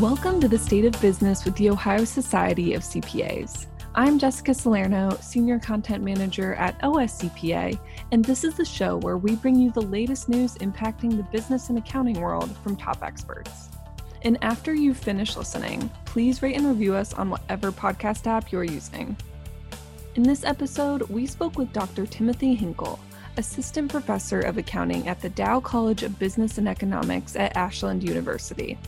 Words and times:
Welcome 0.00 0.40
to 0.40 0.48
the 0.48 0.56
State 0.56 0.86
of 0.86 0.98
Business 1.02 1.44
with 1.44 1.54
the 1.56 1.68
Ohio 1.68 2.06
Society 2.06 2.72
of 2.72 2.82
CPAs. 2.82 3.66
I'm 3.94 4.18
Jessica 4.18 4.54
Salerno, 4.54 5.18
Senior 5.20 5.58
Content 5.58 6.02
Manager 6.02 6.54
at 6.54 6.80
OSCPA, 6.80 7.78
and 8.10 8.24
this 8.24 8.42
is 8.42 8.54
the 8.54 8.64
show 8.64 8.96
where 8.96 9.18
we 9.18 9.36
bring 9.36 9.54
you 9.54 9.70
the 9.70 9.82
latest 9.82 10.30
news 10.30 10.54
impacting 10.54 11.18
the 11.18 11.24
business 11.24 11.68
and 11.68 11.76
accounting 11.76 12.22
world 12.22 12.56
from 12.64 12.74
top 12.74 13.02
experts. 13.02 13.68
And 14.22 14.38
after 14.42 14.72
you've 14.74 14.96
finished 14.96 15.36
listening, 15.36 15.90
please 16.06 16.42
rate 16.42 16.56
and 16.56 16.66
review 16.66 16.94
us 16.94 17.12
on 17.12 17.28
whatever 17.28 17.70
podcast 17.70 18.26
app 18.26 18.50
you're 18.50 18.64
using. 18.64 19.14
In 20.14 20.22
this 20.22 20.42
episode, 20.42 21.02
we 21.10 21.26
spoke 21.26 21.58
with 21.58 21.72
Dr. 21.74 22.06
Timothy 22.06 22.56
Hinkel, 22.56 22.98
Assistant 23.36 23.90
Professor 23.90 24.40
of 24.40 24.56
Accounting 24.56 25.06
at 25.06 25.20
the 25.20 25.30
Dauch 25.30 25.64
College 25.64 26.02
of 26.02 26.18
Business 26.18 26.56
and 26.56 26.66
Economics 26.66 27.36
at 27.36 27.54
Ashland 27.58 28.02
University. 28.02 28.78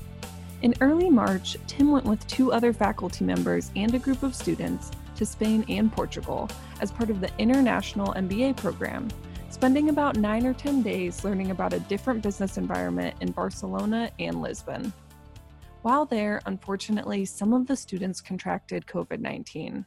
In 0.62 0.75
early 0.80 1.11
March, 1.11 1.57
Tim 1.66 1.91
went 1.91 2.07
with 2.07 2.27
two 2.27 2.53
other 2.53 2.72
faculty 2.72 3.25
members 3.25 3.71
and 3.76 3.95
a 3.95 3.99
group 3.99 4.22
of 4.22 4.35
students 4.35 4.90
to 5.17 5.26
Spain 5.26 5.64
and 5.68 5.93
Portugal 5.93 6.49
as 6.81 6.90
part 6.90 7.11
of 7.11 7.21
the 7.21 7.31
International 7.39 8.14
MBA 8.14 8.57
program, 8.57 9.09
spending 9.50 9.90
about 9.90 10.17
nine 10.17 10.46
or 10.46 10.54
10 10.54 10.82
days 10.82 11.22
learning 11.22 11.50
about 11.50 11.72
a 11.72 11.81
different 11.81 12.22
business 12.22 12.57
environment 12.57 13.14
in 13.21 13.31
Barcelona 13.31 14.11
and 14.18 14.40
Lisbon. 14.40 14.93
While 15.82 16.07
there, 16.07 16.40
unfortunately, 16.46 17.26
some 17.26 17.53
of 17.53 17.67
the 17.67 17.76
students 17.76 18.21
contracted 18.21 18.86
COVID 18.86 19.21
19. 19.21 19.84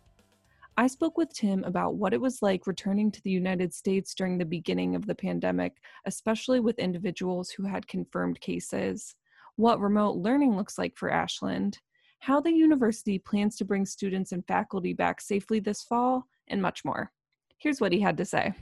I 0.79 0.85
spoke 0.85 1.17
with 1.17 1.33
Tim 1.33 1.63
about 1.63 1.95
what 1.95 2.13
it 2.13 2.21
was 2.21 2.43
like 2.43 2.67
returning 2.67 3.09
to 3.09 3.21
the 3.23 3.31
United 3.31 3.73
States 3.73 4.13
during 4.13 4.37
the 4.37 4.45
beginning 4.45 4.93
of 4.93 5.07
the 5.07 5.15
pandemic, 5.15 5.73
especially 6.05 6.59
with 6.59 6.77
individuals 6.77 7.49
who 7.49 7.65
had 7.65 7.87
confirmed 7.87 8.39
cases 8.39 9.15
what 9.57 9.81
remote 9.81 10.15
learning 10.17 10.55
looks 10.55 10.77
like 10.77 10.95
for 10.95 11.11
Ashland, 11.11 11.79
how 12.19 12.39
the 12.39 12.51
university 12.51 13.19
plans 13.19 13.57
to 13.57 13.65
bring 13.65 13.85
students 13.85 14.31
and 14.31 14.45
faculty 14.47 14.93
back 14.93 15.19
safely 15.19 15.59
this 15.59 15.83
fall, 15.83 16.25
and 16.47 16.61
much 16.61 16.85
more. 16.85 17.11
Here's 17.57 17.81
what 17.81 17.91
he 17.91 17.99
had 17.99 18.17
to 18.17 18.25
say. 18.25 18.53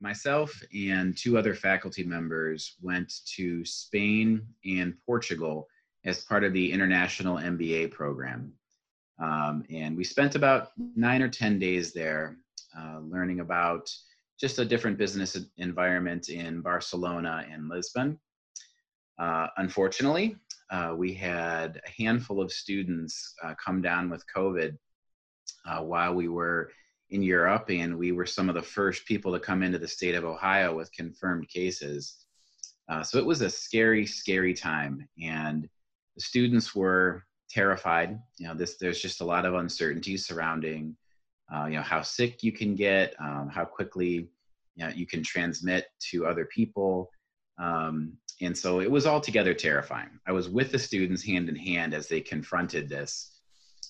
Myself 0.00 0.60
and 0.74 1.16
two 1.16 1.38
other 1.38 1.54
faculty 1.54 2.04
members 2.04 2.76
went 2.80 3.12
to 3.36 3.64
Spain 3.64 4.46
and 4.64 4.94
Portugal 5.06 5.68
as 6.04 6.24
part 6.24 6.42
of 6.42 6.52
the 6.52 6.72
International 6.72 7.36
MBA 7.36 7.92
program. 7.92 8.52
Um, 9.22 9.64
and 9.70 9.96
we 9.96 10.04
spent 10.04 10.34
about 10.34 10.70
nine 10.96 11.22
or 11.22 11.28
10 11.28 11.58
days 11.58 11.92
there 11.92 12.38
uh, 12.76 13.00
learning 13.00 13.40
about 13.40 13.90
just 14.40 14.58
a 14.58 14.64
different 14.64 14.96
business 14.96 15.36
environment 15.58 16.30
in 16.30 16.62
Barcelona 16.62 17.44
and 17.52 17.68
Lisbon. 17.68 18.18
Uh, 19.20 19.48
unfortunately, 19.58 20.34
uh, 20.70 20.94
we 20.96 21.12
had 21.12 21.78
a 21.86 22.02
handful 22.02 22.40
of 22.40 22.50
students 22.50 23.34
uh, 23.44 23.54
come 23.62 23.82
down 23.82 24.08
with 24.08 24.24
COVID 24.34 24.78
uh, 25.66 25.82
while 25.82 26.14
we 26.14 26.28
were 26.28 26.70
in 27.10 27.22
Europe, 27.22 27.66
and 27.68 27.98
we 27.98 28.12
were 28.12 28.24
some 28.24 28.48
of 28.48 28.54
the 28.54 28.62
first 28.62 29.04
people 29.04 29.30
to 29.32 29.38
come 29.38 29.62
into 29.62 29.78
the 29.78 29.86
state 29.86 30.14
of 30.14 30.24
Ohio 30.24 30.74
with 30.74 30.90
confirmed 30.92 31.46
cases. 31.50 32.24
Uh, 32.88 33.02
so 33.02 33.18
it 33.18 33.26
was 33.26 33.42
a 33.42 33.50
scary, 33.50 34.06
scary 34.06 34.54
time, 34.54 35.06
and 35.22 35.68
the 36.16 36.22
students 36.22 36.74
were 36.74 37.26
terrified. 37.50 38.18
You 38.38 38.48
know, 38.48 38.54
this 38.54 38.78
there's 38.78 39.02
just 39.02 39.20
a 39.20 39.24
lot 39.24 39.44
of 39.44 39.54
uncertainty 39.54 40.16
surrounding, 40.16 40.96
you 41.66 41.74
know, 41.74 41.82
how 41.82 42.00
sick 42.00 42.42
you 42.42 42.52
can 42.52 42.74
get, 42.74 43.14
um, 43.20 43.50
how 43.52 43.66
quickly 43.66 44.30
you, 44.76 44.86
know, 44.86 44.88
you 44.88 45.06
can 45.06 45.22
transmit 45.22 45.88
to 46.10 46.26
other 46.26 46.46
people. 46.46 47.10
Um, 47.58 48.16
and 48.40 48.56
so 48.56 48.80
it 48.80 48.90
was 48.90 49.06
altogether 49.06 49.54
terrifying. 49.54 50.18
I 50.26 50.32
was 50.32 50.48
with 50.48 50.72
the 50.72 50.78
students 50.78 51.24
hand 51.24 51.48
in 51.48 51.56
hand 51.56 51.94
as 51.94 52.08
they 52.08 52.20
confronted 52.20 52.88
this. 52.88 53.40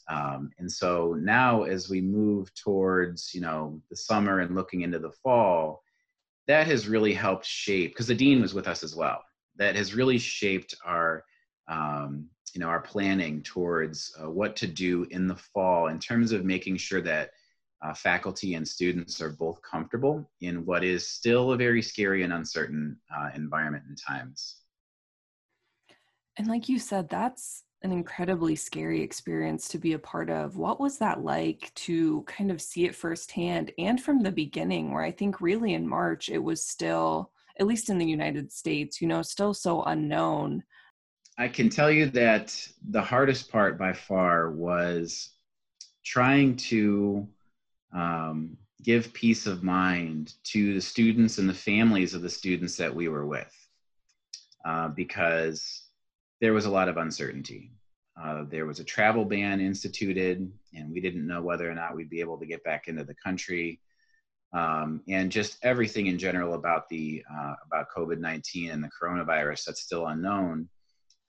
Um, 0.08 0.50
and 0.58 0.70
so 0.70 1.16
now 1.20 1.62
as 1.62 1.88
we 1.88 2.00
move 2.00 2.52
towards, 2.54 3.32
you 3.32 3.40
know, 3.40 3.80
the 3.90 3.96
summer 3.96 4.40
and 4.40 4.56
looking 4.56 4.80
into 4.80 4.98
the 4.98 5.12
fall, 5.22 5.82
that 6.48 6.66
has 6.66 6.88
really 6.88 7.14
helped 7.14 7.46
shape, 7.46 7.92
because 7.92 8.08
the 8.08 8.14
dean 8.14 8.40
was 8.40 8.54
with 8.54 8.66
us 8.66 8.82
as 8.82 8.96
well, 8.96 9.22
that 9.56 9.76
has 9.76 9.94
really 9.94 10.18
shaped 10.18 10.74
our, 10.84 11.24
um, 11.68 12.26
you 12.54 12.60
know, 12.60 12.66
our 12.66 12.80
planning 12.80 13.42
towards 13.42 14.12
uh, 14.20 14.28
what 14.28 14.56
to 14.56 14.66
do 14.66 15.06
in 15.10 15.28
the 15.28 15.36
fall 15.36 15.86
in 15.86 16.00
terms 16.00 16.32
of 16.32 16.44
making 16.44 16.76
sure 16.76 17.00
that 17.02 17.30
uh, 17.82 17.94
faculty 17.94 18.54
and 18.54 18.66
students 18.66 19.20
are 19.20 19.30
both 19.30 19.60
comfortable 19.62 20.30
in 20.40 20.66
what 20.66 20.84
is 20.84 21.06
still 21.06 21.52
a 21.52 21.56
very 21.56 21.82
scary 21.82 22.22
and 22.22 22.32
uncertain 22.32 22.96
uh, 23.16 23.30
environment 23.34 23.84
and 23.88 23.98
times. 23.98 24.56
And 26.36 26.46
like 26.46 26.68
you 26.68 26.78
said, 26.78 27.08
that's 27.08 27.64
an 27.82 27.92
incredibly 27.92 28.54
scary 28.54 29.00
experience 29.00 29.68
to 29.68 29.78
be 29.78 29.94
a 29.94 29.98
part 29.98 30.28
of. 30.28 30.56
What 30.56 30.80
was 30.80 30.98
that 30.98 31.24
like 31.24 31.72
to 31.76 32.22
kind 32.26 32.50
of 32.50 32.60
see 32.60 32.84
it 32.84 32.94
firsthand 32.94 33.72
and 33.78 34.00
from 34.00 34.22
the 34.22 34.32
beginning, 34.32 34.92
where 34.92 35.02
I 35.02 35.10
think 35.10 35.40
really 35.40 35.72
in 35.74 35.88
March 35.88 36.28
it 36.28 36.38
was 36.38 36.64
still, 36.64 37.32
at 37.58 37.66
least 37.66 37.88
in 37.88 37.98
the 37.98 38.06
United 38.06 38.52
States, 38.52 39.00
you 39.00 39.08
know, 39.08 39.22
still 39.22 39.54
so 39.54 39.82
unknown? 39.84 40.62
I 41.38 41.48
can 41.48 41.70
tell 41.70 41.90
you 41.90 42.10
that 42.10 42.54
the 42.90 43.00
hardest 43.00 43.50
part 43.50 43.78
by 43.78 43.94
far 43.94 44.50
was 44.50 45.30
trying 46.04 46.56
to 46.56 47.26
um, 47.92 48.56
give 48.82 49.12
peace 49.12 49.46
of 49.46 49.62
mind 49.62 50.34
to 50.44 50.74
the 50.74 50.80
students 50.80 51.38
and 51.38 51.48
the 51.48 51.54
families 51.54 52.14
of 52.14 52.22
the 52.22 52.30
students 52.30 52.76
that 52.76 52.94
we 52.94 53.08
were 53.08 53.26
with 53.26 53.54
uh, 54.64 54.88
because 54.88 55.84
there 56.40 56.52
was 56.52 56.64
a 56.64 56.70
lot 56.70 56.88
of 56.88 56.96
uncertainty. 56.96 57.72
Uh, 58.20 58.44
there 58.48 58.66
was 58.66 58.80
a 58.80 58.84
travel 58.84 59.24
ban 59.24 59.60
instituted, 59.60 60.50
and 60.74 60.90
we 60.90 61.00
didn't 61.00 61.26
know 61.26 61.42
whether 61.42 61.70
or 61.70 61.74
not 61.74 61.94
we'd 61.94 62.10
be 62.10 62.20
able 62.20 62.38
to 62.38 62.46
get 62.46 62.62
back 62.64 62.88
into 62.88 63.04
the 63.04 63.14
country. 63.14 63.80
Um, 64.52 65.00
and 65.08 65.30
just 65.30 65.58
everything 65.62 66.08
in 66.08 66.18
general 66.18 66.54
about 66.54 66.88
the 66.88 67.24
uh, 67.32 67.54
about 67.64 67.86
COVID-19 67.96 68.72
and 68.72 68.82
the 68.82 68.90
coronavirus 68.90 69.64
that's 69.64 69.82
still 69.82 70.08
unknown. 70.08 70.68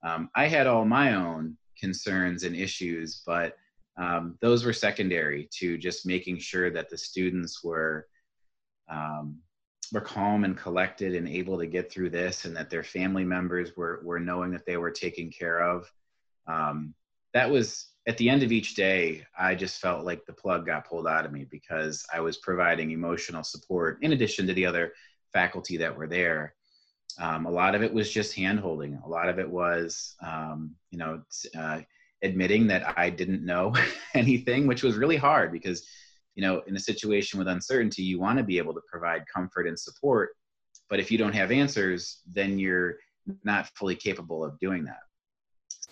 Um, 0.02 0.28
I 0.34 0.48
had 0.48 0.66
all 0.66 0.84
my 0.84 1.14
own 1.14 1.56
concerns 1.78 2.42
and 2.42 2.56
issues, 2.56 3.22
but 3.24 3.56
um, 3.96 4.38
those 4.40 4.64
were 4.64 4.72
secondary 4.72 5.48
to 5.58 5.76
just 5.78 6.06
making 6.06 6.38
sure 6.38 6.70
that 6.70 6.88
the 6.90 6.98
students 6.98 7.62
were 7.62 8.06
um, 8.88 9.38
were 9.92 10.00
calm 10.00 10.44
and 10.44 10.56
collected 10.56 11.14
and 11.14 11.28
able 11.28 11.58
to 11.58 11.66
get 11.66 11.92
through 11.92 12.10
this 12.10 12.44
and 12.44 12.56
that 12.56 12.70
their 12.70 12.82
family 12.82 13.24
members 13.24 13.76
were 13.76 14.00
were 14.04 14.20
knowing 14.20 14.50
that 14.50 14.66
they 14.66 14.76
were 14.76 14.90
taken 14.90 15.30
care 15.30 15.60
of. 15.60 15.90
Um, 16.46 16.94
that 17.34 17.50
was 17.50 17.88
at 18.06 18.18
the 18.18 18.28
end 18.28 18.42
of 18.42 18.50
each 18.50 18.74
day 18.74 19.24
i 19.38 19.54
just 19.54 19.80
felt 19.80 20.04
like 20.04 20.26
the 20.26 20.32
plug 20.32 20.66
got 20.66 20.88
pulled 20.88 21.06
out 21.06 21.24
of 21.24 21.30
me 21.30 21.46
because 21.48 22.04
i 22.12 22.18
was 22.18 22.36
providing 22.38 22.90
emotional 22.90 23.44
support 23.44 23.96
in 24.02 24.12
addition 24.12 24.44
to 24.44 24.52
the 24.54 24.66
other 24.66 24.92
faculty 25.32 25.76
that 25.78 25.96
were 25.96 26.06
there. 26.06 26.54
Um, 27.18 27.46
a 27.46 27.50
lot 27.50 27.74
of 27.74 27.82
it 27.82 27.92
was 27.92 28.10
just 28.10 28.34
hand 28.34 28.58
holding 28.58 28.98
a 29.04 29.08
lot 29.08 29.28
of 29.28 29.38
it 29.38 29.48
was 29.48 30.14
um, 30.22 30.74
you 30.90 30.98
know 30.98 31.22
uh, 31.58 31.80
admitting 32.22 32.66
that 32.68 32.98
I 32.98 33.10
didn't 33.10 33.44
know 33.44 33.74
anything, 34.14 34.66
which 34.66 34.82
was 34.82 34.96
really 34.96 35.16
hard 35.16 35.52
because, 35.52 35.86
you 36.34 36.42
know, 36.42 36.62
in 36.66 36.76
a 36.76 36.80
situation 36.80 37.38
with 37.38 37.48
uncertainty, 37.48 38.02
you 38.02 38.20
want 38.20 38.38
to 38.38 38.44
be 38.44 38.58
able 38.58 38.74
to 38.74 38.82
provide 38.90 39.24
comfort 39.32 39.66
and 39.66 39.78
support. 39.78 40.30
But 40.88 41.00
if 41.00 41.10
you 41.10 41.18
don't 41.18 41.34
have 41.34 41.50
answers, 41.50 42.20
then 42.30 42.58
you're 42.58 42.96
not 43.44 43.68
fully 43.76 43.96
capable 43.96 44.44
of 44.44 44.58
doing 44.58 44.84
that. 44.84 45.00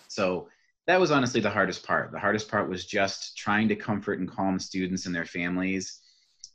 So 0.07 0.49
that 0.87 0.99
was 0.99 1.11
honestly 1.11 1.41
the 1.41 1.49
hardest 1.49 1.85
part. 1.85 2.11
The 2.11 2.19
hardest 2.19 2.49
part 2.49 2.69
was 2.69 2.85
just 2.85 3.37
trying 3.37 3.69
to 3.69 3.75
comfort 3.75 4.19
and 4.19 4.29
calm 4.29 4.59
students 4.59 5.05
and 5.05 5.15
their 5.15 5.25
families 5.25 5.99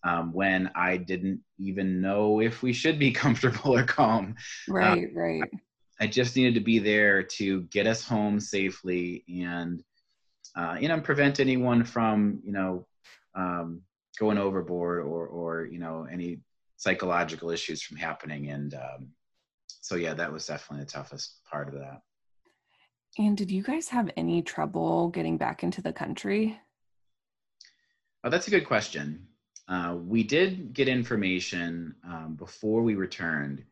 um, 0.04 0.32
when 0.32 0.70
I 0.74 0.96
didn't 0.96 1.40
even 1.58 2.00
know 2.00 2.40
if 2.40 2.62
we 2.62 2.72
should 2.72 2.98
be 2.98 3.12
comfortable 3.24 3.76
or 3.76 3.84
calm. 3.84 4.36
Right, 4.68 5.08
uh, 5.08 5.18
right. 5.18 5.50
I 6.00 6.06
just 6.06 6.36
needed 6.36 6.54
to 6.54 6.60
be 6.60 6.78
there 6.78 7.22
to 7.22 7.62
get 7.62 7.86
us 7.86 8.06
home 8.06 8.38
safely 8.38 9.24
and 9.28 9.82
uh, 10.54 10.76
you 10.80 10.88
know 10.88 11.00
prevent 11.00 11.40
anyone 11.40 11.84
from 11.84 12.40
you 12.44 12.52
know 12.52 12.86
um, 13.34 13.82
going 14.18 14.38
overboard 14.38 15.04
or 15.04 15.26
or 15.26 15.64
you 15.66 15.78
know 15.78 16.06
any 16.10 16.38
psychological 16.76 17.50
issues 17.50 17.82
from 17.82 17.96
happening. 17.96 18.50
And 18.50 18.74
um, 18.74 19.08
so 19.66 19.96
yeah 19.96 20.14
that 20.14 20.32
was 20.32 20.46
definitely 20.46 20.84
the 20.84 20.90
toughest 20.90 21.40
part 21.50 21.68
of 21.68 21.74
that. 21.74 22.02
And 23.18 23.36
did 23.36 23.50
you 23.50 23.62
guys 23.62 23.88
have 23.88 24.10
any 24.16 24.42
trouble 24.42 25.08
getting 25.08 25.38
back 25.38 25.62
into 25.62 25.80
the 25.80 25.92
country? 25.92 26.58
Oh 28.22 28.30
that's 28.30 28.48
a 28.48 28.50
good 28.50 28.66
question. 28.66 29.26
Uh, 29.68 29.96
we 29.98 30.22
did 30.22 30.72
get 30.72 30.88
information 30.88 31.94
um, 32.04 32.36
before 32.38 32.82
we 32.82 32.94
returned 32.94 33.64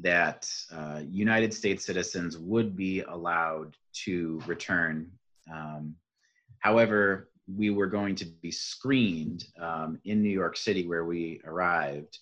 that 0.00 0.48
uh, 0.72 1.00
United 1.08 1.52
States 1.54 1.84
citizens 1.84 2.36
would 2.36 2.76
be 2.76 3.00
allowed 3.02 3.76
to 4.04 4.40
return. 4.46 5.10
Um, 5.52 5.94
however, 6.58 7.30
we 7.46 7.70
were 7.70 7.86
going 7.86 8.14
to 8.16 8.24
be 8.24 8.50
screened 8.50 9.44
um, 9.60 9.98
in 10.04 10.22
New 10.22 10.30
York 10.30 10.56
City 10.56 10.86
where 10.86 11.04
we 11.04 11.40
arrived 11.44 12.18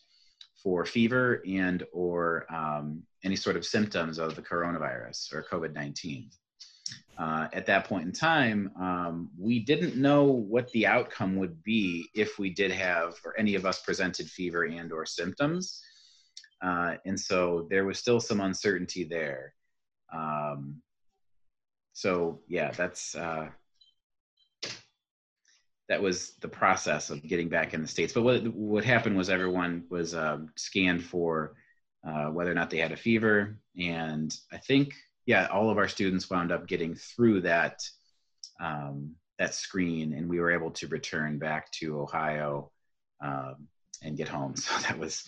for 0.62 0.84
fever 0.84 1.42
and 1.46 1.82
or 1.92 2.46
um, 2.54 3.02
any 3.24 3.36
sort 3.36 3.56
of 3.56 3.64
symptoms 3.64 4.18
of 4.18 4.34
the 4.36 4.42
coronavirus 4.42 5.32
or 5.34 5.44
COVID-19. 5.50 6.28
uh, 7.18 7.48
at 7.52 7.66
that 7.66 7.86
point 7.86 8.06
in 8.06 8.12
time, 8.12 8.70
um, 8.80 9.30
we 9.38 9.60
didn't 9.60 9.96
know 9.96 10.24
what 10.24 10.70
the 10.72 10.86
outcome 10.86 11.36
would 11.36 11.62
be 11.62 12.08
if 12.14 12.38
we 12.38 12.50
did 12.50 12.70
have, 12.70 13.14
or 13.24 13.38
any 13.38 13.54
of 13.54 13.64
us 13.64 13.80
presented 13.80 14.28
fever 14.28 14.64
and 14.64 14.92
or 14.92 15.06
symptoms. 15.06 15.80
Uh, 16.64 16.96
and 17.04 17.18
so 17.18 17.66
there 17.70 17.84
was 17.84 17.98
still 17.98 18.20
some 18.20 18.40
uncertainty 18.40 19.04
there. 19.04 19.54
Um, 20.12 20.80
so 21.92 22.40
yeah, 22.48 22.70
that's, 22.70 23.14
uh, 23.14 23.48
that 25.88 26.00
was 26.00 26.34
the 26.40 26.48
process 26.48 27.10
of 27.10 27.22
getting 27.22 27.48
back 27.48 27.74
in 27.74 27.82
the 27.82 27.88
States. 27.88 28.12
But 28.12 28.22
what, 28.22 28.46
what 28.54 28.84
happened 28.84 29.16
was 29.16 29.28
everyone 29.28 29.84
was 29.90 30.14
um, 30.14 30.50
scanned 30.56 31.04
for 31.04 31.54
uh, 32.06 32.26
whether 32.26 32.50
or 32.50 32.54
not 32.54 32.70
they 32.70 32.78
had 32.78 32.92
a 32.92 32.96
fever. 32.96 33.58
And 33.76 34.34
I 34.50 34.56
think 34.56 34.94
yeah, 35.26 35.46
all 35.46 35.70
of 35.70 35.78
our 35.78 35.88
students 35.88 36.28
wound 36.28 36.52
up 36.52 36.66
getting 36.66 36.94
through 36.94 37.42
that 37.42 37.80
um, 38.60 39.14
that 39.38 39.54
screen, 39.54 40.12
and 40.12 40.28
we 40.28 40.38
were 40.38 40.52
able 40.52 40.70
to 40.70 40.86
return 40.88 41.38
back 41.38 41.70
to 41.72 42.00
Ohio 42.00 42.70
um, 43.20 43.66
and 44.02 44.16
get 44.16 44.28
home. 44.28 44.54
So 44.56 44.78
that 44.82 44.98
was 44.98 45.24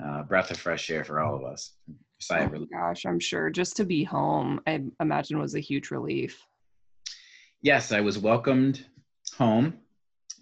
a 0.00 0.24
breath 0.24 0.50
of 0.50 0.58
fresh 0.58 0.90
air 0.90 1.04
for 1.04 1.20
all 1.20 1.34
of 1.34 1.44
us. 1.44 1.72
oh 2.30 2.48
my 2.48 2.64
gosh, 2.72 3.04
I'm 3.04 3.20
sure 3.20 3.50
just 3.50 3.76
to 3.76 3.84
be 3.84 4.04
home, 4.04 4.60
I 4.66 4.82
imagine 5.00 5.38
was 5.38 5.54
a 5.54 5.60
huge 5.60 5.90
relief. 5.90 6.44
Yes, 7.62 7.92
I 7.92 8.00
was 8.00 8.18
welcomed 8.18 8.86
home 9.36 9.74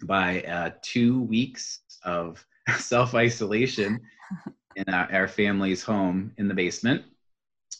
by 0.03 0.41
uh, 0.43 0.71
two 0.81 1.21
weeks 1.23 1.81
of 2.03 2.43
self 2.77 3.15
isolation 3.15 3.99
in 4.75 4.93
our, 4.93 5.11
our 5.11 5.27
family's 5.27 5.83
home 5.83 6.31
in 6.37 6.47
the 6.47 6.53
basement 6.53 7.03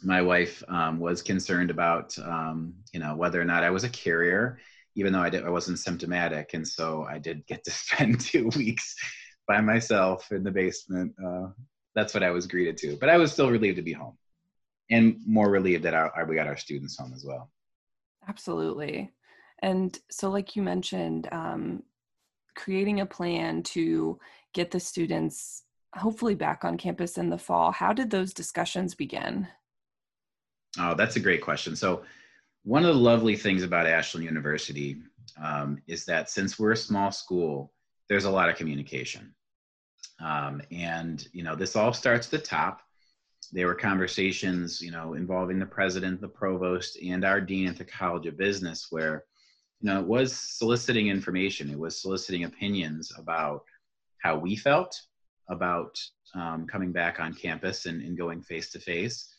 my 0.03 0.21
wife 0.21 0.63
um, 0.68 1.00
was 1.00 1.21
concerned 1.21 1.69
about 1.69 2.18
um, 2.19 2.74
you 2.94 3.00
know 3.00 3.15
whether 3.15 3.39
or 3.39 3.45
not 3.45 3.63
I 3.63 3.69
was 3.69 3.83
a 3.83 3.89
carrier, 3.89 4.59
even 4.95 5.13
though 5.13 5.21
I, 5.21 5.30
did, 5.30 5.45
I 5.45 5.50
wasn't 5.50 5.80
symptomatic, 5.80 6.53
and 6.53 6.68
so 6.68 7.06
I 7.09 7.19
did 7.19 7.45
get 7.48 7.63
to 7.65 7.71
spend 7.71 8.19
two 8.21 8.50
weeks 8.56 8.95
by 9.51 9.59
myself 9.59 10.31
in 10.31 10.44
the 10.44 10.51
basement. 10.51 11.13
Uh, 11.24 11.48
that's 11.94 12.13
what 12.13 12.24
I 12.24 12.31
was 12.31 12.48
greeted 12.48 12.77
to, 12.77 12.95
but 12.95 13.09
I 13.09 13.18
was 13.18 13.33
still 13.33 13.51
relieved 13.51 13.75
to 13.75 13.81
be 13.81 13.92
home, 13.92 14.18
and 14.89 15.18
more 15.27 15.50
relieved 15.50 15.83
that 15.83 15.94
our, 15.94 16.09
our, 16.15 16.25
we 16.25 16.36
got 16.36 16.48
our 16.48 16.56
students 16.56 16.98
home 16.98 17.12
as 17.13 17.25
well. 17.25 17.51
Absolutely, 18.30 19.12
and 19.62 20.00
so 20.09 20.30
like 20.30 20.56
you 20.56 20.62
mentioned, 20.62 21.27
um, 21.33 21.83
creating 22.56 23.01
a 23.01 23.06
plan 23.06 23.62
to 23.63 24.18
get 24.53 24.71
the 24.71 24.80
students 24.80 25.63
hopefully 25.95 26.36
back 26.36 26.63
on 26.63 26.77
campus 26.77 27.18
in 27.18 27.30
the 27.30 27.38
fall. 27.38 27.74
How 27.74 27.92
did 27.92 28.09
those 28.09 28.33
discussions 28.33 28.95
begin? 28.95 29.50
Oh, 30.80 30.95
that's 30.95 31.18
a 31.18 31.19
great 31.19 31.42
question. 31.42 31.75
So, 31.75 32.03
one 32.63 32.86
of 32.86 32.95
the 32.95 33.01
lovely 33.01 33.36
things 33.36 33.63
about 33.63 33.86
Ashland 33.86 34.25
University 34.25 35.01
um, 35.44 35.81
is 35.88 36.06
that 36.06 36.30
since 36.30 36.57
we're 36.57 36.71
a 36.71 36.77
small 36.77 37.12
school, 37.12 37.74
there's 38.07 38.25
a 38.25 38.31
lot 38.31 38.50
of 38.50 38.56
communication. 38.56 39.33
Um, 40.19 40.62
and, 40.71 41.27
you 41.33 41.44
know, 41.44 41.56
this 41.56 41.75
all 41.75 41.94
starts 41.94 42.27
at 42.27 42.31
the 42.31 42.39
top. 42.39 42.81
There 43.51 43.68
were 43.68 43.75
conversations, 43.75 44.81
you 44.81 44.92
know, 44.92 45.13
involving 45.13 45.59
the 45.59 45.65
president, 45.65 46.21
the 46.21 46.27
provost, 46.27 46.98
and 47.01 47.25
our 47.25 47.42
dean 47.42 47.68
at 47.68 47.77
the 47.77 47.86
College 47.86 48.27
of 48.27 48.38
Business 48.38 48.88
where, 48.92 49.25
you 49.81 49.89
know, 49.89 50.00
it 50.00 50.07
was 50.07 50.36
soliciting 50.36 51.07
information, 51.07 51.69
it 51.69 51.80
was 51.80 52.01
soliciting 52.01 52.44
opinions 52.44 53.12
about 53.18 53.63
how 54.19 54.38
we 54.38 54.56
felt 54.56 55.00
about 55.50 56.00
um, 56.36 56.68
coming 56.68 56.92
back 56.92 57.19
on 57.19 57.33
campus 57.33 57.88
and, 57.88 58.01
and 58.01 58.18
going 58.18 58.42
face 58.42 58.69
to 58.71 58.80
face 58.80 59.31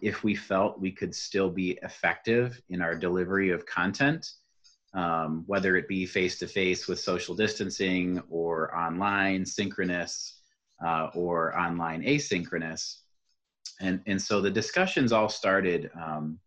if 0.00 0.22
we 0.22 0.34
felt 0.34 0.80
we 0.80 0.92
could 0.92 1.14
still 1.14 1.50
be 1.50 1.78
effective 1.82 2.60
in 2.68 2.82
our 2.82 2.94
delivery 2.94 3.50
of 3.50 3.66
content, 3.66 4.30
um, 4.94 5.44
whether 5.46 5.76
it 5.76 5.88
be 5.88 6.06
face 6.06 6.38
to 6.38 6.46
face 6.46 6.88
with 6.88 6.98
social 6.98 7.34
distancing 7.34 8.22
or 8.30 8.74
online 8.74 9.44
synchronous 9.44 10.40
uh, 10.84 11.08
or 11.14 11.58
online 11.58 12.02
asynchronous. 12.02 12.98
And, 13.80 14.00
and 14.06 14.20
so 14.20 14.40
the 14.40 14.50
discussions 14.50 15.12
all 15.12 15.28
started, 15.28 15.90
um, 16.00 16.38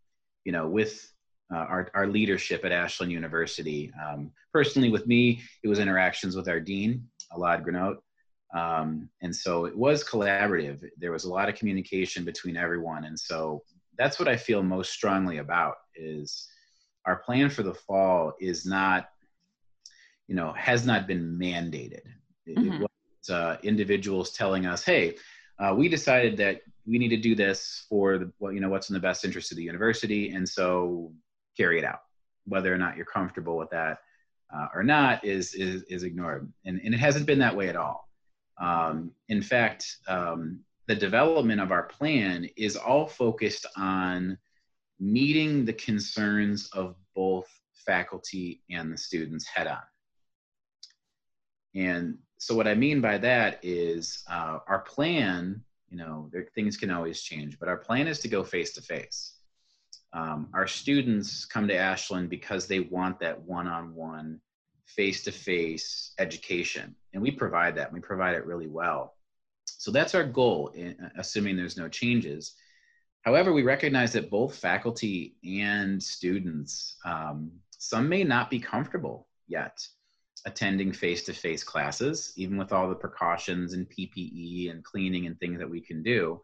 you 0.43 0.51
know, 0.51 0.67
with 0.67 1.11
uh, 1.53 1.57
our, 1.57 1.91
our 1.93 2.07
leadership 2.07 2.65
at 2.65 2.71
Ashland 2.71 3.11
University. 3.11 3.91
Um, 4.05 4.31
personally, 4.53 4.89
with 4.89 5.05
me, 5.07 5.41
it 5.63 5.67
was 5.67 5.79
interactions 5.79 6.35
with 6.35 6.47
our 6.47 6.59
dean, 6.59 7.07
Alad 7.33 7.65
Granote, 7.65 7.97
um, 8.53 9.09
and 9.21 9.35
so 9.35 9.65
it 9.65 9.75
was 9.75 10.03
collaborative. 10.03 10.83
There 10.97 11.11
was 11.11 11.23
a 11.23 11.29
lot 11.29 11.49
of 11.49 11.55
communication 11.55 12.25
between 12.25 12.57
everyone. 12.57 13.05
And 13.05 13.17
so 13.17 13.63
that's 13.97 14.19
what 14.19 14.27
I 14.27 14.35
feel 14.35 14.61
most 14.61 14.91
strongly 14.91 15.37
about 15.37 15.75
is 15.95 16.47
our 17.05 17.17
plan 17.17 17.49
for 17.49 17.63
the 17.63 17.73
fall 17.73 18.33
is 18.39 18.65
not, 18.65 19.09
you 20.27 20.35
know, 20.35 20.53
has 20.53 20.85
not 20.85 21.07
been 21.07 21.37
mandated. 21.37 22.05
Mm-hmm. 22.47 22.73
It 22.73 22.79
was 22.81 23.29
uh, 23.29 23.57
individuals 23.63 24.31
telling 24.31 24.65
us, 24.65 24.83
hey, 24.83 25.15
uh, 25.59 25.73
we 25.77 25.89
decided 25.89 26.37
that 26.37 26.61
we 26.85 26.97
need 26.97 27.09
to 27.09 27.17
do 27.17 27.35
this 27.35 27.85
for 27.87 28.17
the, 28.17 28.31
well, 28.39 28.51
you 28.51 28.59
know, 28.59 28.69
what's 28.69 28.89
in 28.89 28.93
the 28.93 28.99
best 28.99 29.25
interest 29.25 29.51
of 29.51 29.57
the 29.57 29.63
university. 29.63 30.31
And 30.31 30.47
so 30.47 31.11
carry 31.55 31.77
it 31.77 31.85
out. 31.85 32.01
Whether 32.45 32.73
or 32.73 32.77
not 32.77 32.97
you're 32.97 33.05
comfortable 33.05 33.57
with 33.57 33.69
that 33.69 33.99
uh, 34.53 34.67
or 34.73 34.83
not 34.83 35.23
is, 35.23 35.53
is, 35.53 35.83
is 35.83 36.03
ignored. 36.03 36.51
And, 36.65 36.81
and 36.83 36.93
it 36.93 36.97
hasn't 36.97 37.27
been 37.27 37.39
that 37.39 37.55
way 37.55 37.69
at 37.69 37.75
all. 37.75 38.09
Um, 38.59 39.11
in 39.29 39.41
fact, 39.41 39.97
um, 40.07 40.61
the 40.87 40.95
development 40.95 41.61
of 41.61 41.71
our 41.71 41.83
plan 41.83 42.49
is 42.57 42.75
all 42.75 43.05
focused 43.05 43.65
on 43.77 44.37
meeting 45.01 45.65
the 45.65 45.73
concerns 45.73 46.69
of 46.71 46.95
both 47.15 47.49
faculty 47.73 48.61
and 48.69 48.93
the 48.93 48.97
students 48.97 49.47
head 49.47 49.67
on. 49.67 49.81
And 51.75 52.19
so 52.37 52.55
what 52.55 52.67
I 52.67 52.75
mean 52.75 53.01
by 53.01 53.17
that 53.17 53.59
is 53.63 54.23
uh, 54.29 54.59
our 54.67 54.79
plan, 54.79 55.63
you 55.89 55.97
know, 55.97 56.29
there, 56.31 56.47
things 56.55 56.77
can 56.77 56.91
always 56.91 57.21
change, 57.21 57.57
but 57.59 57.67
our 57.67 57.77
plan 57.77 58.07
is 58.07 58.19
to 58.19 58.27
go 58.27 58.43
face 58.43 58.73
to 58.73 58.81
face. 58.81 59.33
Our 60.13 60.67
students 60.67 61.45
come 61.45 61.67
to 61.69 61.75
Ashland 61.75 62.29
because 62.29 62.67
they 62.67 62.81
want 62.81 63.19
that 63.21 63.41
one-on-one 63.41 64.41
face 64.85 65.23
to 65.23 65.31
face 65.31 66.13
education. 66.19 66.95
And 67.13 67.23
we 67.23 67.31
provide 67.31 67.75
that, 67.77 67.93
we 67.93 68.01
provide 68.01 68.35
it 68.35 68.45
really 68.45 68.67
well. 68.67 69.15
So 69.65 69.89
that's 69.89 70.13
our 70.13 70.25
goal, 70.25 70.75
assuming 71.17 71.55
there's 71.55 71.77
no 71.77 71.87
changes. 71.87 72.53
However, 73.21 73.53
we 73.53 73.61
recognize 73.61 74.13
that 74.13 74.31
both 74.31 74.55
faculty 74.55 75.35
and 75.43 76.01
students, 76.01 76.97
um, 77.05 77.51
some 77.77 78.09
may 78.09 78.23
not 78.23 78.49
be 78.49 78.59
comfortable 78.59 79.27
yet 79.47 79.85
attending 80.45 80.91
face 80.91 81.23
to 81.23 81.33
face 81.33 81.63
classes, 81.63 82.33
even 82.35 82.57
with 82.57 82.71
all 82.71 82.89
the 82.89 82.95
precautions 82.95 83.73
and 83.73 83.87
PPE 83.89 84.71
and 84.71 84.83
cleaning 84.83 85.27
and 85.27 85.39
things 85.39 85.59
that 85.59 85.69
we 85.69 85.81
can 85.81 86.01
do. 86.01 86.41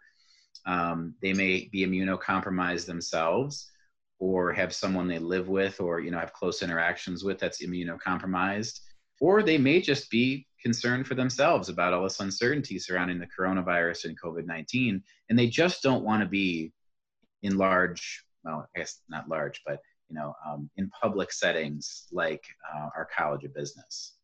Um, 0.65 1.15
they 1.21 1.33
may 1.33 1.67
be 1.71 1.85
immunocompromised 1.85 2.85
themselves 2.85 3.71
or 4.19 4.51
have 4.53 4.73
someone 4.73 5.07
they 5.07 5.19
live 5.19 5.47
with 5.47 5.79
or 5.79 5.99
you 5.99 6.11
know 6.11 6.19
have 6.19 6.33
close 6.33 6.61
interactions 6.61 7.23
with 7.23 7.39
that's 7.39 7.63
immunocompromised 7.63 8.81
or 9.19 9.41
they 9.41 9.57
may 9.57 9.81
just 9.81 10.09
be 10.09 10.45
concerned 10.61 11.07
for 11.07 11.15
themselves 11.15 11.69
about 11.69 11.93
all 11.93 12.03
this 12.03 12.19
uncertainty 12.19 12.79
surrounding 12.79 13.19
the 13.19 13.27
coronavirus 13.27 14.05
and 14.05 14.19
covid-19 14.19 15.01
and 15.29 15.39
they 15.39 15.47
just 15.47 15.83
don't 15.83 16.03
want 16.03 16.21
to 16.21 16.27
be 16.27 16.71
in 17.43 17.57
large 17.57 18.23
well 18.43 18.67
i 18.75 18.79
guess 18.79 19.01
not 19.09 19.29
large 19.29 19.61
but 19.65 19.79
you 20.09 20.15
know 20.15 20.35
um, 20.45 20.69
in 20.77 20.89
public 20.89 21.31
settings 21.31 22.07
like 22.11 22.43
uh, 22.75 22.89
our 22.95 23.07
college 23.15 23.43
of 23.43 23.53
business 23.53 24.15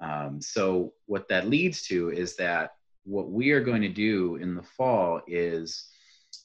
um, 0.00 0.40
so 0.40 0.92
what 1.06 1.28
that 1.28 1.48
leads 1.48 1.82
to 1.86 2.10
is 2.10 2.36
that 2.36 2.72
what 3.04 3.30
we 3.30 3.52
are 3.52 3.62
going 3.62 3.82
to 3.82 3.88
do 3.88 4.36
in 4.36 4.54
the 4.54 4.62
fall 4.62 5.20
is 5.26 5.86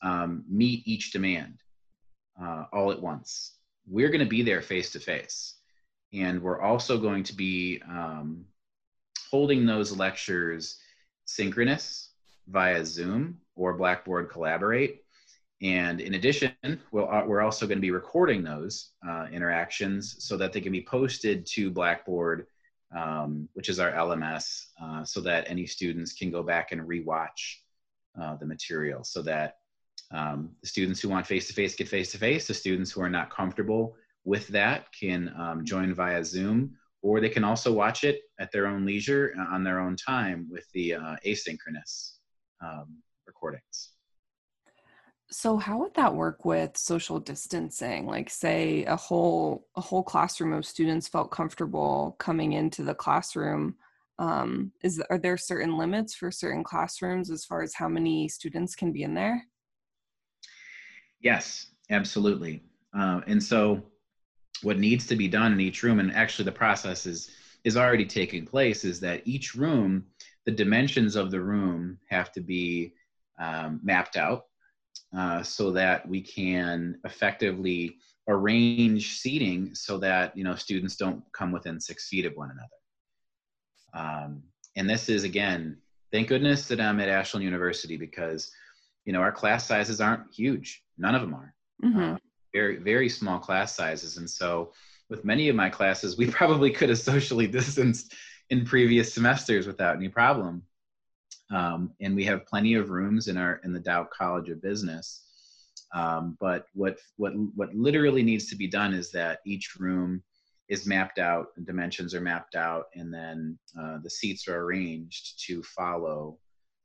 um, 0.04 0.44
meet 0.48 0.88
each 0.88 1.12
demand 1.12 1.58
uh, 2.42 2.66
all 2.72 2.92
at 2.92 3.02
once. 3.02 3.58
We're 3.88 4.10
going 4.10 4.24
to 4.24 4.30
be 4.30 4.44
there 4.44 4.62
face 4.62 4.92
to 4.92 5.00
face. 5.00 5.56
And 6.14 6.42
we're 6.42 6.62
also 6.62 6.98
going 6.98 7.24
to 7.24 7.34
be 7.34 7.82
um, 7.88 8.46
holding 9.30 9.66
those 9.66 9.96
lectures 9.96 10.78
synchronous 11.26 12.10
via 12.48 12.86
Zoom 12.86 13.40
or 13.56 13.74
Blackboard 13.74 14.30
Collaborate. 14.30 15.04
And 15.62 16.02
in 16.02 16.16
addition, 16.16 16.54
we'll, 16.92 17.10
uh, 17.10 17.26
we're 17.26 17.42
also 17.42 17.68
going 17.68 17.78
to 17.78 17.82
be 17.82 17.92
recording 17.92 18.44
those 18.44 18.92
uh, 19.08 19.28
interactions 19.32 20.16
so 20.20 20.36
that 20.38 20.52
they 20.52 20.60
can 20.60 20.72
be 20.72 20.82
posted 20.82 21.46
to 21.54 21.70
Blackboard, 21.70 22.48
um, 22.96 23.48
which 23.54 23.70
is 23.70 23.80
our 23.80 23.92
LMS, 23.92 24.66
uh, 24.82 25.06
so 25.06 25.22
that 25.22 25.46
any 25.48 25.68
students 25.68 26.14
can 26.14 26.32
go 26.32 26.42
back 26.42 26.72
and 26.72 26.82
rewatch 26.82 27.58
uh, 28.20 28.36
the 28.38 28.46
material 28.46 29.04
so 29.04 29.22
that 29.22 29.58
um, 30.12 30.50
the 30.62 30.68
students 30.68 31.00
who 31.00 31.10
want 31.10 31.26
face-to-face 31.26 31.76
get 31.76 31.88
face-to-face. 31.88 32.48
The 32.48 32.54
students 32.54 32.92
who 32.92 33.02
are 33.02 33.10
not 33.10 33.30
comfortable 33.30 33.96
with 34.24 34.48
that 34.50 34.88
can 34.98 35.34
um, 35.38 35.66
join 35.66 35.94
via 35.94 36.24
Zoom, 36.24 36.76
or 37.02 37.20
they 37.20 37.30
can 37.30 37.44
also 37.44 37.74
watch 37.74 38.04
it 38.04 38.22
at 38.40 38.52
their 38.52 38.68
own 38.68 38.86
leisure 38.86 39.34
uh, 39.40 39.54
on 39.54 39.64
their 39.64 39.80
own 39.80 39.96
time 39.96 40.48
with 40.50 40.66
the 40.74 40.96
uh, 40.96 41.16
asynchronous 41.26 42.14
um, 42.64 42.98
recordings. 43.26 43.92
So 45.32 45.56
how 45.56 45.78
would 45.80 45.94
that 45.94 46.14
work 46.14 46.44
with 46.44 46.76
social 46.76 47.20
distancing? 47.20 48.06
Like 48.06 48.30
say 48.30 48.84
a 48.84 48.98
whole 48.98 49.66
a 49.78 49.82
whole 49.82 50.04
classroom 50.04 50.52
of 50.52 50.66
students 50.66 51.08
felt 51.08 51.32
comfortable 51.32 52.18
coming 52.20 52.54
into 52.54 52.84
the 52.84 52.94
classroom. 52.94 53.76
Um, 54.20 54.74
is 54.84 55.02
are 55.10 55.18
there 55.18 55.38
certain 55.38 55.78
limits 55.78 56.14
for 56.14 56.32
certain 56.32 56.64
classrooms 56.66 57.32
as 57.32 57.46
far 57.46 57.62
as 57.62 57.74
how 57.74 57.88
many 57.88 58.28
students 58.28 58.76
can 58.76 58.92
be 58.92 59.04
in 59.04 59.14
there? 59.14 59.42
Yes, 61.22 61.68
absolutely. 61.90 62.64
Uh, 62.94 63.22
and 63.26 63.42
so 63.42 63.82
what 64.64 64.80
needs 64.80 65.08
to 65.08 65.16
be 65.16 65.28
done 65.28 65.54
in 65.54 65.62
each 65.62 65.84
room, 65.84 66.00
and 66.00 66.14
actually 66.14 66.46
the 66.46 66.52
process 66.52 67.06
is 67.06 67.32
is 67.64 67.78
already 67.78 68.06
taking 68.06 68.46
place, 68.46 68.84
is 68.84 69.00
that 69.00 69.22
each 69.26 69.54
room, 69.54 70.06
the 70.46 70.52
dimensions 70.52 71.16
of 71.16 71.30
the 71.30 71.40
room 71.40 72.00
have 72.10 72.32
to 72.32 72.42
be 72.42 72.94
um, 73.40 73.80
mapped 73.84 74.18
out 74.18 74.46
uh, 75.16 75.44
so 75.44 75.72
that 75.72 76.08
we 76.08 76.22
can 76.22 76.98
effectively 77.06 77.98
arrange 78.28 79.20
seating 79.20 79.74
so 79.74 79.98
that 79.98 80.36
you 80.38 80.44
know 80.44 80.56
students 80.56 80.96
don't 80.96 81.24
come 81.34 81.52
within 81.52 81.80
six 81.80 82.08
feet 82.08 82.26
of 82.26 82.36
one 82.36 82.52
another. 82.52 82.70
Um, 83.94 84.44
and 84.76 84.90
this 84.90 85.10
is 85.10 85.24
again, 85.24 85.78
thank 86.12 86.30
goodness 86.30 86.68
that 86.68 86.80
I'm 86.80 87.00
at 87.00 87.10
Ashland 87.10 87.44
University 87.44 87.98
because 87.98 88.52
you 89.06 89.14
know 89.14 89.20
our 89.20 89.32
class 89.32 89.68
sizes 89.68 90.02
aren't 90.02 90.34
huge. 90.34 90.84
None 90.98 91.16
of 91.16 91.22
them 91.22 91.34
are. 91.34 91.54
Mm-hmm. 91.84 92.14
Uh, 92.14 92.18
very 92.54 92.78
very 92.78 93.10
small 93.10 93.40
class 93.40 93.76
sizes, 93.76 94.18
and 94.18 94.30
so 94.30 94.74
with 95.10 95.26
many 95.26 95.50
of 95.50 95.56
my 95.56 95.70
classes, 95.70 96.18
we 96.18 96.28
probably 96.32 96.72
could 96.72 96.90
have 96.90 97.00
socially 97.00 97.48
distanced 97.48 98.14
in 98.50 98.66
previous 98.66 99.14
semesters 99.14 99.68
without 99.68 99.96
any 99.96 100.10
problem. 100.10 100.64
Um, 101.52 101.94
and 102.00 102.16
we 102.16 102.24
have 102.26 102.46
plenty 102.46 102.76
of 102.76 102.90
rooms 102.90 103.28
in 103.28 103.38
our 103.38 103.60
in 103.64 103.74
the 103.74 103.80
Dauch 103.80 104.10
College 104.10 104.50
of 104.50 104.62
Business. 104.62 105.24
Um, 105.94 106.38
but 106.40 106.66
what 106.74 106.98
what 107.18 107.34
what 107.56 107.76
literally 107.76 108.24
needs 108.24 108.50
to 108.50 108.56
be 108.56 108.68
done 108.68 108.94
is 108.94 109.12
that 109.12 109.40
each 109.46 109.76
room 109.78 110.24
is 110.70 110.88
mapped 110.88 111.20
out, 111.20 111.48
dimensions 111.66 112.16
are 112.16 112.22
mapped 112.22 112.56
out, 112.56 112.86
and 112.96 113.14
then 113.14 113.60
uh, 113.78 113.98
the 114.02 114.10
seats 114.10 114.48
are 114.48 114.62
arranged 114.62 115.46
to 115.46 115.62
follow 115.64 116.38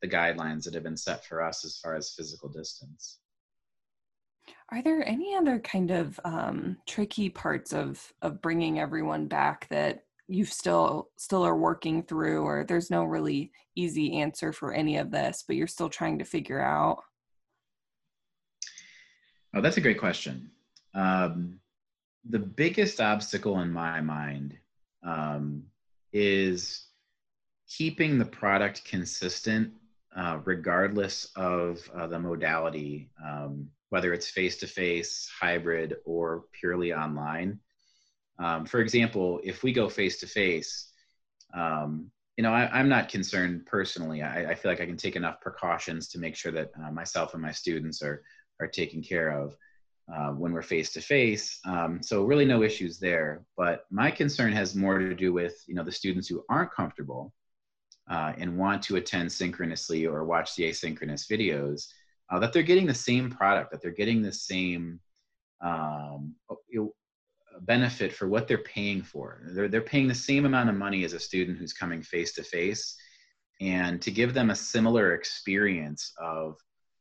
the 0.02 0.08
guidelines 0.08 0.64
that 0.64 0.74
have 0.74 0.82
been 0.82 0.96
set 0.96 1.24
for 1.24 1.40
us 1.40 1.64
as 1.64 1.78
far 1.78 1.94
as 1.94 2.14
physical 2.16 2.48
distance. 2.48 3.18
Are 4.70 4.82
there 4.82 5.06
any 5.06 5.34
other 5.34 5.58
kind 5.58 5.90
of 5.90 6.18
um, 6.24 6.76
tricky 6.86 7.28
parts 7.28 7.72
of 7.72 8.12
of 8.22 8.42
bringing 8.42 8.78
everyone 8.80 9.26
back 9.26 9.68
that 9.68 10.04
you 10.28 10.44
still 10.44 11.08
still 11.16 11.44
are 11.44 11.56
working 11.56 12.02
through 12.02 12.42
or 12.42 12.64
there's 12.64 12.90
no 12.90 13.04
really 13.04 13.52
easy 13.76 14.18
answer 14.18 14.52
for 14.52 14.72
any 14.72 14.96
of 14.96 15.10
this 15.10 15.44
but 15.46 15.54
you're 15.54 15.66
still 15.66 15.88
trying 15.88 16.18
to 16.18 16.24
figure 16.24 16.60
out? 16.60 17.02
Oh 19.54 19.60
that's 19.60 19.76
a 19.76 19.80
great 19.80 19.98
question. 19.98 20.50
Um, 20.94 21.60
the 22.28 22.38
biggest 22.38 23.00
obstacle 23.00 23.60
in 23.60 23.70
my 23.70 24.00
mind 24.00 24.56
um, 25.04 25.62
is 26.12 26.86
keeping 27.68 28.18
the 28.18 28.24
product 28.24 28.84
consistent 28.84 29.72
uh, 30.16 30.38
regardless 30.44 31.30
of 31.36 31.88
uh, 31.94 32.06
the 32.06 32.18
modality 32.18 33.10
um, 33.24 33.68
whether 33.90 34.12
it's 34.12 34.28
face 34.28 34.56
to 34.58 34.66
face 34.66 35.28
hybrid 35.40 35.96
or 36.04 36.44
purely 36.60 36.92
online 36.92 37.60
um, 38.38 38.66
for 38.66 38.80
example, 38.80 39.40
if 39.44 39.62
we 39.62 39.72
go 39.72 39.88
face 39.88 40.20
to 40.20 40.26
face, 40.26 40.90
you 41.54 42.42
know, 42.42 42.52
I, 42.52 42.80
am 42.80 42.88
not 42.88 43.08
concerned 43.08 43.64
personally. 43.64 44.22
I, 44.22 44.50
I, 44.50 44.54
feel 44.54 44.70
like 44.70 44.82
I 44.82 44.86
can 44.86 44.98
take 44.98 45.16
enough 45.16 45.40
precautions 45.40 46.08
to 46.08 46.18
make 46.18 46.36
sure 46.36 46.52
that 46.52 46.70
uh, 46.78 46.90
myself 46.90 47.32
and 47.32 47.42
my 47.42 47.52
students 47.52 48.02
are 48.02 48.22
are 48.60 48.66
taken 48.66 49.02
care 49.02 49.30
of 49.30 49.56
uh, 50.14 50.30
when 50.32 50.52
we're 50.52 50.62
face 50.62 50.92
to 50.94 51.00
face. 51.00 51.60
So 52.02 52.24
really, 52.24 52.44
no 52.44 52.62
issues 52.62 52.98
there. 52.98 53.44
But 53.56 53.86
my 53.90 54.10
concern 54.10 54.52
has 54.52 54.74
more 54.74 54.98
to 54.98 55.14
do 55.14 55.32
with 55.32 55.62
you 55.66 55.74
know 55.74 55.84
the 55.84 55.92
students 55.92 56.28
who 56.28 56.44
aren't 56.50 56.72
comfortable 56.72 57.32
uh, 58.10 58.34
and 58.36 58.58
want 58.58 58.82
to 58.82 58.96
attend 58.96 59.32
synchronously 59.32 60.06
or 60.06 60.24
watch 60.24 60.56
the 60.56 60.64
asynchronous 60.64 61.26
videos. 61.26 61.86
Uh, 62.28 62.38
that 62.40 62.52
they're 62.52 62.62
getting 62.62 62.86
the 62.86 62.94
same 62.94 63.30
product, 63.30 63.70
that 63.70 63.80
they're 63.80 63.90
getting 63.92 64.20
the 64.20 64.32
same 64.32 64.98
um, 65.60 66.34
benefit 67.60 68.12
for 68.12 68.28
what 68.28 68.48
they're 68.48 68.58
paying 68.58 69.02
for. 69.02 69.42
They're, 69.52 69.68
they're 69.68 69.80
paying 69.80 70.08
the 70.08 70.14
same 70.14 70.44
amount 70.44 70.68
of 70.68 70.76
money 70.76 71.04
as 71.04 71.12
a 71.12 71.20
student 71.20 71.58
who's 71.58 71.72
coming 71.72 72.02
face 72.02 72.32
to 72.34 72.42
face. 72.42 72.96
And 73.60 74.02
to 74.02 74.10
give 74.10 74.34
them 74.34 74.50
a 74.50 74.56
similar 74.56 75.14
experience 75.14 76.12
of 76.18 76.58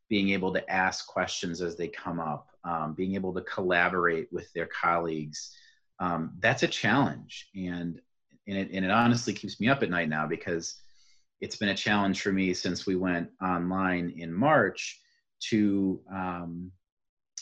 being 0.07 0.29
able 0.29 0.53
to 0.53 0.69
ask 0.71 1.07
questions 1.07 1.61
as 1.61 1.75
they 1.75 1.87
come 1.87 2.19
up, 2.19 2.47
um, 2.63 2.93
being 2.93 3.15
able 3.15 3.33
to 3.33 3.41
collaborate 3.41 4.31
with 4.31 4.51
their 4.53 4.67
colleagues, 4.67 5.51
um, 5.99 6.33
that's 6.39 6.63
a 6.63 6.67
challenge. 6.67 7.49
And, 7.55 7.99
and, 8.47 8.57
it, 8.57 8.69
and 8.71 8.85
it 8.85 8.91
honestly 8.91 9.33
keeps 9.33 9.59
me 9.59 9.67
up 9.67 9.83
at 9.83 9.89
night 9.89 10.07
now 10.07 10.27
because 10.27 10.75
it's 11.41 11.57
been 11.57 11.69
a 11.69 11.75
challenge 11.75 12.21
for 12.21 12.31
me 12.31 12.53
since 12.53 12.85
we 12.85 12.95
went 12.95 13.29
online 13.41 14.13
in 14.17 14.31
March 14.31 15.01
to 15.49 16.01
um, 16.11 16.71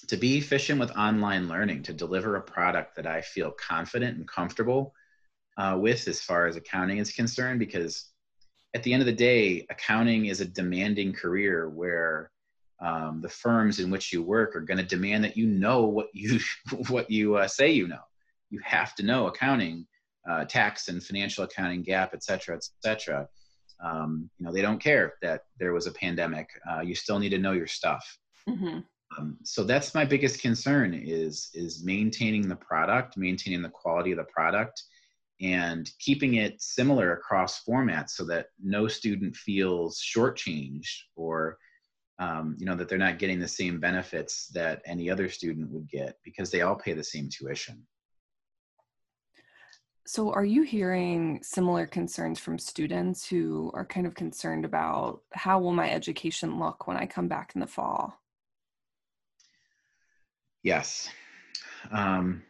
to 0.08 0.18
be 0.18 0.38
efficient 0.38 0.80
with 0.80 0.92
online 0.98 1.48
learning, 1.48 1.84
to 1.84 1.94
deliver 1.94 2.36
a 2.36 2.42
product 2.42 2.96
that 2.96 3.08
I 3.08 3.22
feel 3.22 3.52
confident 3.52 4.18
and 4.18 4.28
comfortable 4.28 4.94
uh, 5.58 5.78
with 5.80 6.08
as 6.08 6.22
far 6.22 6.48
as 6.48 6.56
accounting 6.56 6.98
is 6.98 7.12
concerned, 7.12 7.60
because 7.60 8.10
at 8.74 8.84
the 8.84 8.92
end 8.92 9.02
of 9.02 9.06
the 9.06 9.14
day, 9.14 9.66
accounting 9.70 10.26
is 10.26 10.42
a 10.42 10.46
demanding 10.46 11.14
career 11.14 11.70
where 11.70 12.32
um, 12.82 13.22
the 13.22 13.30
firms 13.30 13.80
in 13.80 13.90
which 13.90 14.12
you 14.12 14.22
work 14.22 14.56
are 14.56 14.62
going 14.62 14.78
to 14.78 14.84
demand 14.84 15.24
that 15.24 15.38
you 15.38 15.48
know 15.48 15.86
what 15.86 16.08
you 16.14 16.40
what 16.90 17.10
you 17.10 17.36
uh, 17.36 17.48
say 17.48 17.72
you 17.72 17.88
know. 17.88 18.02
You 18.50 18.60
have 18.64 18.94
to 18.96 19.04
know 19.04 19.28
accounting, 19.28 19.88
uh, 20.30 20.46
tax 20.46 20.88
and 20.88 21.04
financial 21.04 21.44
accounting, 21.44 21.84
GAAP, 21.84 22.10
et 22.14 22.24
cetera, 22.24 22.56
et 22.56 22.68
cetera. 22.84 23.28
Um, 23.84 24.30
you 24.38 24.46
know, 24.46 24.54
they 24.54 24.62
don't 24.62 24.82
care 24.82 25.14
that 25.22 25.42
there 25.60 25.74
was 25.74 25.88
a 25.88 25.92
pandemic. 25.92 26.50
Uh, 26.70 26.82
you 26.82 26.96
still 26.96 27.20
need 27.20 27.30
to 27.30 27.38
know 27.38 27.52
your 27.52 27.68
stuff. 27.68 28.18
Mm-hmm. 28.50 28.80
Um, 29.18 29.38
so 29.44 29.64
that's 29.64 29.94
my 29.94 30.06
biggest 30.06 30.42
concern 30.42 30.94
is 30.94 31.50
is 31.54 31.84
maintaining 31.84 32.48
the 32.48 32.56
product, 32.56 33.18
maintaining 33.18 33.62
the 33.62 33.70
quality 33.70 34.12
of 34.12 34.18
the 34.18 34.24
product, 34.24 34.82
and 35.42 35.90
keeping 36.00 36.36
it 36.36 36.62
similar 36.62 37.14
across 37.14 37.64
formats 37.64 38.12
so 38.12 38.26
that 38.26 38.48
no 38.62 38.88
student 38.88 39.36
feels 39.36 40.00
shortchanged 40.00 40.96
or 41.16 41.58
um, 42.20 42.56
you 42.60 42.66
know 42.66 42.76
that 42.76 42.88
they're 42.88 42.98
not 42.98 43.20
getting 43.20 43.40
the 43.40 43.48
same 43.48 43.80
benefits 43.80 44.48
that 44.50 44.82
any 44.86 45.10
other 45.10 45.30
student 45.30 45.70
would 45.72 45.90
get 45.90 46.18
because 46.24 46.52
they 46.52 46.62
all 46.62 46.76
pay 46.76 46.94
the 46.94 47.04
same 47.04 47.30
tuition. 47.30 47.86
So, 50.06 50.34
are 50.34 50.44
you 50.44 50.64
hearing 50.64 51.42
similar 51.44 51.88
concerns 51.88 52.38
from 52.38 52.60
students 52.60 53.26
who 53.26 53.72
are 53.74 53.86
kind 53.86 54.06
of 54.06 54.16
concerned 54.16 54.66
about 54.66 55.22
how 55.32 55.60
will 55.60 55.72
my 55.72 55.90
education 55.90 56.60
look 56.60 56.88
when 56.88 56.98
I 56.98 57.06
come 57.06 57.30
back 57.30 57.54
in 57.56 57.62
the 57.62 57.68
fall? 57.68 58.20
Yes. 60.62 61.10
Um, 61.92 62.44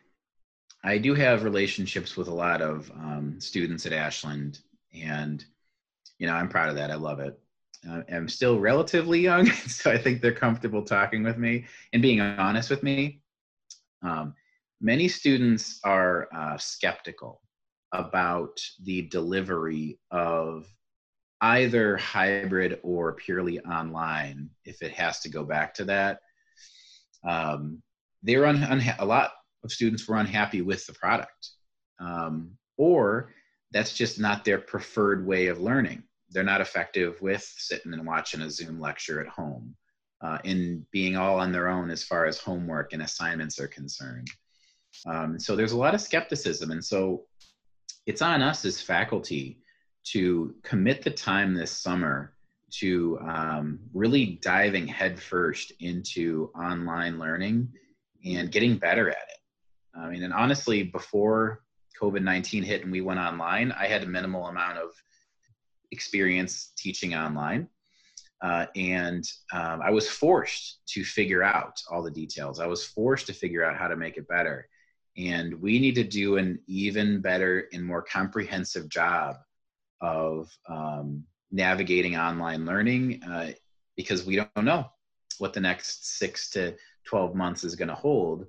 I 0.83 0.97
do 0.97 1.13
have 1.13 1.43
relationships 1.43 2.17
with 2.17 2.27
a 2.27 2.33
lot 2.33 2.61
of 2.61 2.89
um, 2.91 3.39
students 3.39 3.85
at 3.85 3.93
Ashland, 3.93 4.59
and 4.93 5.45
you 6.17 6.25
know 6.25 6.33
I'm 6.33 6.49
proud 6.49 6.69
of 6.69 6.75
that. 6.75 6.89
I 6.89 6.95
love 6.95 7.19
it. 7.19 7.39
Uh, 7.87 8.01
I'm 8.11 8.27
still 8.27 8.59
relatively 8.59 9.19
young, 9.19 9.45
so 9.67 9.91
I 9.91 9.97
think 9.99 10.21
they're 10.21 10.33
comfortable 10.33 10.83
talking 10.83 11.21
with 11.21 11.37
me 11.37 11.65
and 11.93 12.01
being 12.01 12.19
honest 12.19 12.71
with 12.71 12.81
me. 12.81 13.21
Um, 14.01 14.33
many 14.83 15.07
students 15.07 15.79
are 15.83 16.27
uh, 16.35 16.57
skeptical 16.57 17.41
about 17.93 18.59
the 18.83 19.03
delivery 19.03 19.97
of 20.11 20.67
either 21.41 21.97
hybrid 21.97 22.79
or 22.83 23.13
purely 23.13 23.59
online 23.61 24.49
if 24.65 24.81
it 24.81 24.91
has 24.91 25.21
to 25.21 25.29
go 25.29 25.43
back 25.43 25.73
to 25.73 25.85
that. 25.85 26.19
Um, 27.27 27.81
they 28.23 28.37
were 28.37 28.45
un- 28.45 28.57
unha- 28.57 28.99
a 28.99 29.05
lot 29.05 29.31
of 29.63 29.71
students 29.71 30.07
were 30.07 30.17
unhappy 30.17 30.61
with 30.61 30.85
the 30.85 30.93
product 30.93 31.49
um, 31.99 32.51
or 32.77 33.33
that's 33.71 33.93
just 33.93 34.19
not 34.19 34.43
their 34.43 34.59
preferred 34.59 35.25
way 35.25 35.47
of 35.47 35.61
learning 35.61 36.03
they're 36.31 36.43
not 36.43 36.61
effective 36.61 37.21
with 37.21 37.43
sitting 37.57 37.93
and 37.93 38.05
watching 38.05 38.41
a 38.41 38.49
zoom 38.49 38.79
lecture 38.79 39.21
at 39.21 39.27
home 39.27 39.75
uh, 40.21 40.37
in 40.43 40.85
being 40.91 41.15
all 41.15 41.39
on 41.39 41.51
their 41.51 41.69
own 41.69 41.89
as 41.89 42.03
far 42.03 42.25
as 42.25 42.37
homework 42.37 42.93
and 42.93 43.01
assignments 43.01 43.59
are 43.59 43.67
concerned 43.67 44.29
um, 45.05 45.39
so 45.39 45.55
there's 45.55 45.71
a 45.71 45.77
lot 45.77 45.93
of 45.93 46.01
skepticism 46.01 46.71
and 46.71 46.83
so 46.83 47.23
it's 48.05 48.21
on 48.21 48.41
us 48.41 48.65
as 48.65 48.81
faculty 48.81 49.59
to 50.03 50.53
commit 50.63 51.01
the 51.01 51.11
time 51.11 51.53
this 51.53 51.71
summer 51.71 52.33
to 52.69 53.19
um, 53.21 53.79
really 53.93 54.39
diving 54.41 54.87
headfirst 54.87 55.71
into 55.79 56.49
online 56.55 57.19
learning 57.19 57.71
and 58.25 58.51
getting 58.51 58.77
better 58.77 59.09
at 59.09 59.15
it. 59.15 59.97
I 59.99 60.09
mean, 60.09 60.23
and 60.23 60.33
honestly, 60.33 60.83
before 60.83 61.61
COVID 62.01 62.23
19 62.23 62.63
hit 62.63 62.81
and 62.81 62.91
we 62.91 63.01
went 63.01 63.19
online, 63.19 63.71
I 63.71 63.87
had 63.87 64.03
a 64.03 64.07
minimal 64.07 64.47
amount 64.47 64.79
of 64.79 64.89
experience 65.91 66.71
teaching 66.75 67.13
online. 67.13 67.67
Uh, 68.41 68.65
and 68.75 69.23
um, 69.53 69.81
I 69.81 69.91
was 69.91 70.09
forced 70.09 70.79
to 70.87 71.03
figure 71.05 71.43
out 71.43 71.79
all 71.89 72.01
the 72.01 72.11
details. 72.11 72.59
I 72.59 72.65
was 72.65 72.83
forced 72.83 73.27
to 73.27 73.33
figure 73.33 73.63
out 73.63 73.77
how 73.77 73.87
to 73.87 73.95
make 73.95 74.17
it 74.17 74.27
better. 74.27 74.67
And 75.17 75.61
we 75.61 75.79
need 75.79 75.95
to 75.95 76.03
do 76.03 76.37
an 76.37 76.59
even 76.67 77.21
better 77.21 77.67
and 77.71 77.83
more 77.83 78.01
comprehensive 78.01 78.89
job 78.89 79.37
of 80.01 80.49
um, 80.67 81.23
navigating 81.51 82.17
online 82.17 82.65
learning 82.65 83.23
uh, 83.23 83.51
because 83.95 84.25
we 84.25 84.35
don't 84.35 84.65
know 84.65 84.85
what 85.37 85.53
the 85.53 85.59
next 85.59 86.17
six 86.17 86.49
to 86.51 86.75
12 87.05 87.35
months 87.35 87.63
is 87.63 87.75
going 87.75 87.89
to 87.89 87.95
hold. 87.95 88.47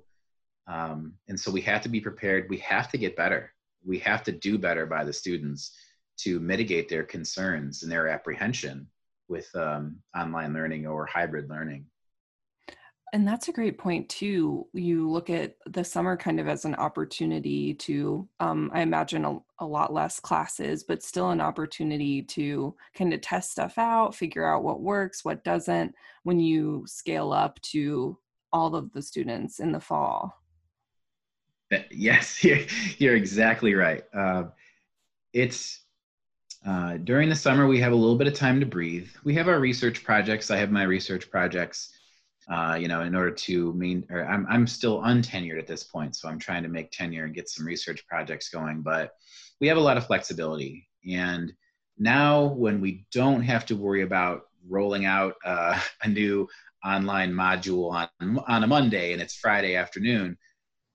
Um, 0.67 1.13
and 1.27 1.39
so 1.39 1.51
we 1.51 1.61
have 1.61 1.81
to 1.81 1.89
be 1.89 2.01
prepared. 2.01 2.49
We 2.49 2.57
have 2.57 2.89
to 2.91 2.97
get 2.97 3.15
better. 3.15 3.53
We 3.85 3.99
have 3.99 4.23
to 4.23 4.31
do 4.31 4.57
better 4.57 4.85
by 4.85 5.03
the 5.03 5.13
students 5.13 5.75
to 6.17 6.39
mitigate 6.39 6.89
their 6.89 7.03
concerns 7.03 7.83
and 7.83 7.91
their 7.91 8.07
apprehension 8.07 8.87
with 9.27 9.53
um, 9.55 9.97
online 10.17 10.53
learning 10.53 10.87
or 10.87 11.05
hybrid 11.05 11.49
learning. 11.49 11.85
And 13.15 13.25
that's 13.25 13.47
a 13.47 13.53
great 13.53 13.77
point 13.77 14.09
too. 14.09 14.67
You 14.73 15.09
look 15.09 15.29
at 15.29 15.55
the 15.67 15.85
summer 15.85 16.17
kind 16.17 16.37
of 16.37 16.49
as 16.49 16.65
an 16.65 16.75
opportunity 16.75 17.73
to, 17.75 18.27
um, 18.41 18.69
I 18.73 18.81
imagine, 18.81 19.23
a, 19.23 19.37
a, 19.59 19.65
lot 19.65 19.93
less 19.93 20.19
classes, 20.19 20.83
but 20.83 21.01
still 21.01 21.29
an 21.29 21.39
opportunity 21.39 22.21
to 22.23 22.75
kind 22.93 23.13
of 23.13 23.21
test 23.21 23.51
stuff 23.51 23.77
out, 23.77 24.15
figure 24.15 24.45
out 24.45 24.65
what 24.65 24.81
works, 24.81 25.23
what 25.23 25.45
doesn't, 25.45 25.95
when 26.23 26.41
you 26.41 26.83
scale 26.87 27.31
up 27.31 27.57
to 27.61 28.17
all 28.51 28.75
of 28.75 28.91
the 28.91 29.01
students 29.01 29.61
in 29.61 29.71
the 29.71 29.79
fall. 29.79 30.33
Yes, 31.89 32.43
you're, 32.43 32.65
you're 32.97 33.15
exactly 33.15 33.75
right. 33.75 34.03
Uh, 34.13 34.43
it's 35.31 35.85
uh, 36.65 36.97
during 36.97 37.29
the 37.29 37.35
summer, 37.35 37.65
we 37.65 37.79
have 37.79 37.93
a 37.93 37.95
little 37.95 38.17
bit 38.17 38.27
of 38.27 38.33
time 38.33 38.59
to 38.59 38.65
breathe. 38.65 39.07
We 39.23 39.35
have 39.35 39.47
our 39.47 39.61
research 39.61 40.03
projects. 40.03 40.51
I 40.51 40.57
have 40.57 40.69
my 40.69 40.83
research 40.83 41.31
projects, 41.31 41.94
uh, 42.49 42.77
you 42.79 42.87
know, 42.87 43.01
in 43.01 43.15
order 43.15 43.31
to 43.31 43.73
mean, 43.73 44.05
or 44.09 44.25
I'm, 44.25 44.45
I'm 44.49 44.67
still 44.67 45.01
untenured 45.01 45.59
at 45.59 45.67
this 45.67 45.83
point. 45.83 46.15
So 46.15 46.29
I'm 46.29 46.39
trying 46.39 46.63
to 46.63 46.69
make 46.69 46.91
tenure 46.91 47.25
and 47.25 47.33
get 47.33 47.49
some 47.49 47.65
research 47.65 48.05
projects 48.07 48.49
going, 48.49 48.81
but 48.81 49.11
we 49.59 49.67
have 49.67 49.77
a 49.77 49.81
lot 49.81 49.97
of 49.97 50.05
flexibility. 50.05 50.87
And 51.09 51.53
now 51.97 52.45
when 52.45 52.81
we 52.81 53.05
don't 53.11 53.41
have 53.41 53.65
to 53.67 53.75
worry 53.75 54.03
about 54.03 54.43
rolling 54.67 55.05
out 55.05 55.35
uh, 55.43 55.79
a 56.03 56.07
new 56.07 56.47
online 56.83 57.31
module 57.31 57.91
on, 57.91 58.39
on 58.47 58.63
a 58.63 58.67
Monday 58.67 59.13
and 59.13 59.21
it's 59.21 59.35
Friday 59.35 59.75
afternoon, 59.75 60.37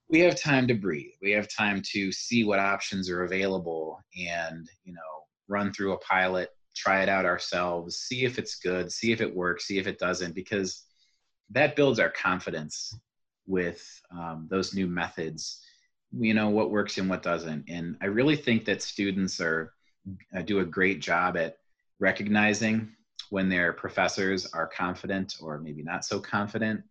we 0.09 0.21
have 0.21 0.41
time 0.41 0.67
to 0.69 0.75
breathe. 0.75 1.13
We 1.23 1.31
have 1.33 1.49
time 1.49 1.83
to 1.93 2.13
see 2.13 2.45
what 2.45 2.59
options 2.59 3.09
are 3.09 3.25
available 3.25 4.01
and, 4.17 4.69
you 4.85 4.93
know, 4.93 5.01
run 5.49 5.73
through 5.73 5.93
a 5.93 5.99
pilot, 5.99 6.51
try 6.77 7.03
it 7.03 7.09
out 7.09 7.25
ourselves, 7.25 7.97
see 7.97 8.25
if 8.25 8.39
it's 8.39 8.57
good, 8.57 8.91
see 8.91 9.13
if 9.13 9.21
it 9.21 9.35
works, 9.35 9.67
see 9.67 9.79
if 9.79 9.87
it 9.87 9.99
doesn't, 9.99 10.35
because 10.35 10.85
that 11.51 11.77
builds 11.77 11.99
our 11.99 12.11
confidence 12.11 12.95
with 13.47 13.83
um, 14.13 14.47
those 14.51 14.75
new 14.75 14.87
methods. 14.87 15.61
You 16.13 16.35
know 16.35 16.49
what 16.49 16.71
works 16.71 16.99
and 16.99 17.09
what 17.09 17.23
doesn't, 17.23 17.67
and 17.69 17.97
I 18.03 18.07
really 18.07 18.37
think 18.37 18.65
that 18.65 18.83
students 18.83 19.41
are 19.41 19.73
uh, 20.37 20.43
do 20.43 20.61
a 20.61 20.65
great 20.65 21.01
job 21.01 21.37
at 21.37 21.59
recognizing 22.01 22.89
when 23.31 23.49
their 23.49 23.73
professors 23.73 24.47
are 24.47 24.67
confident 24.67 25.37
or 25.41 25.59
maybe 25.59 25.83
not 25.83 26.05
so 26.05 26.19
confident, 26.19 26.83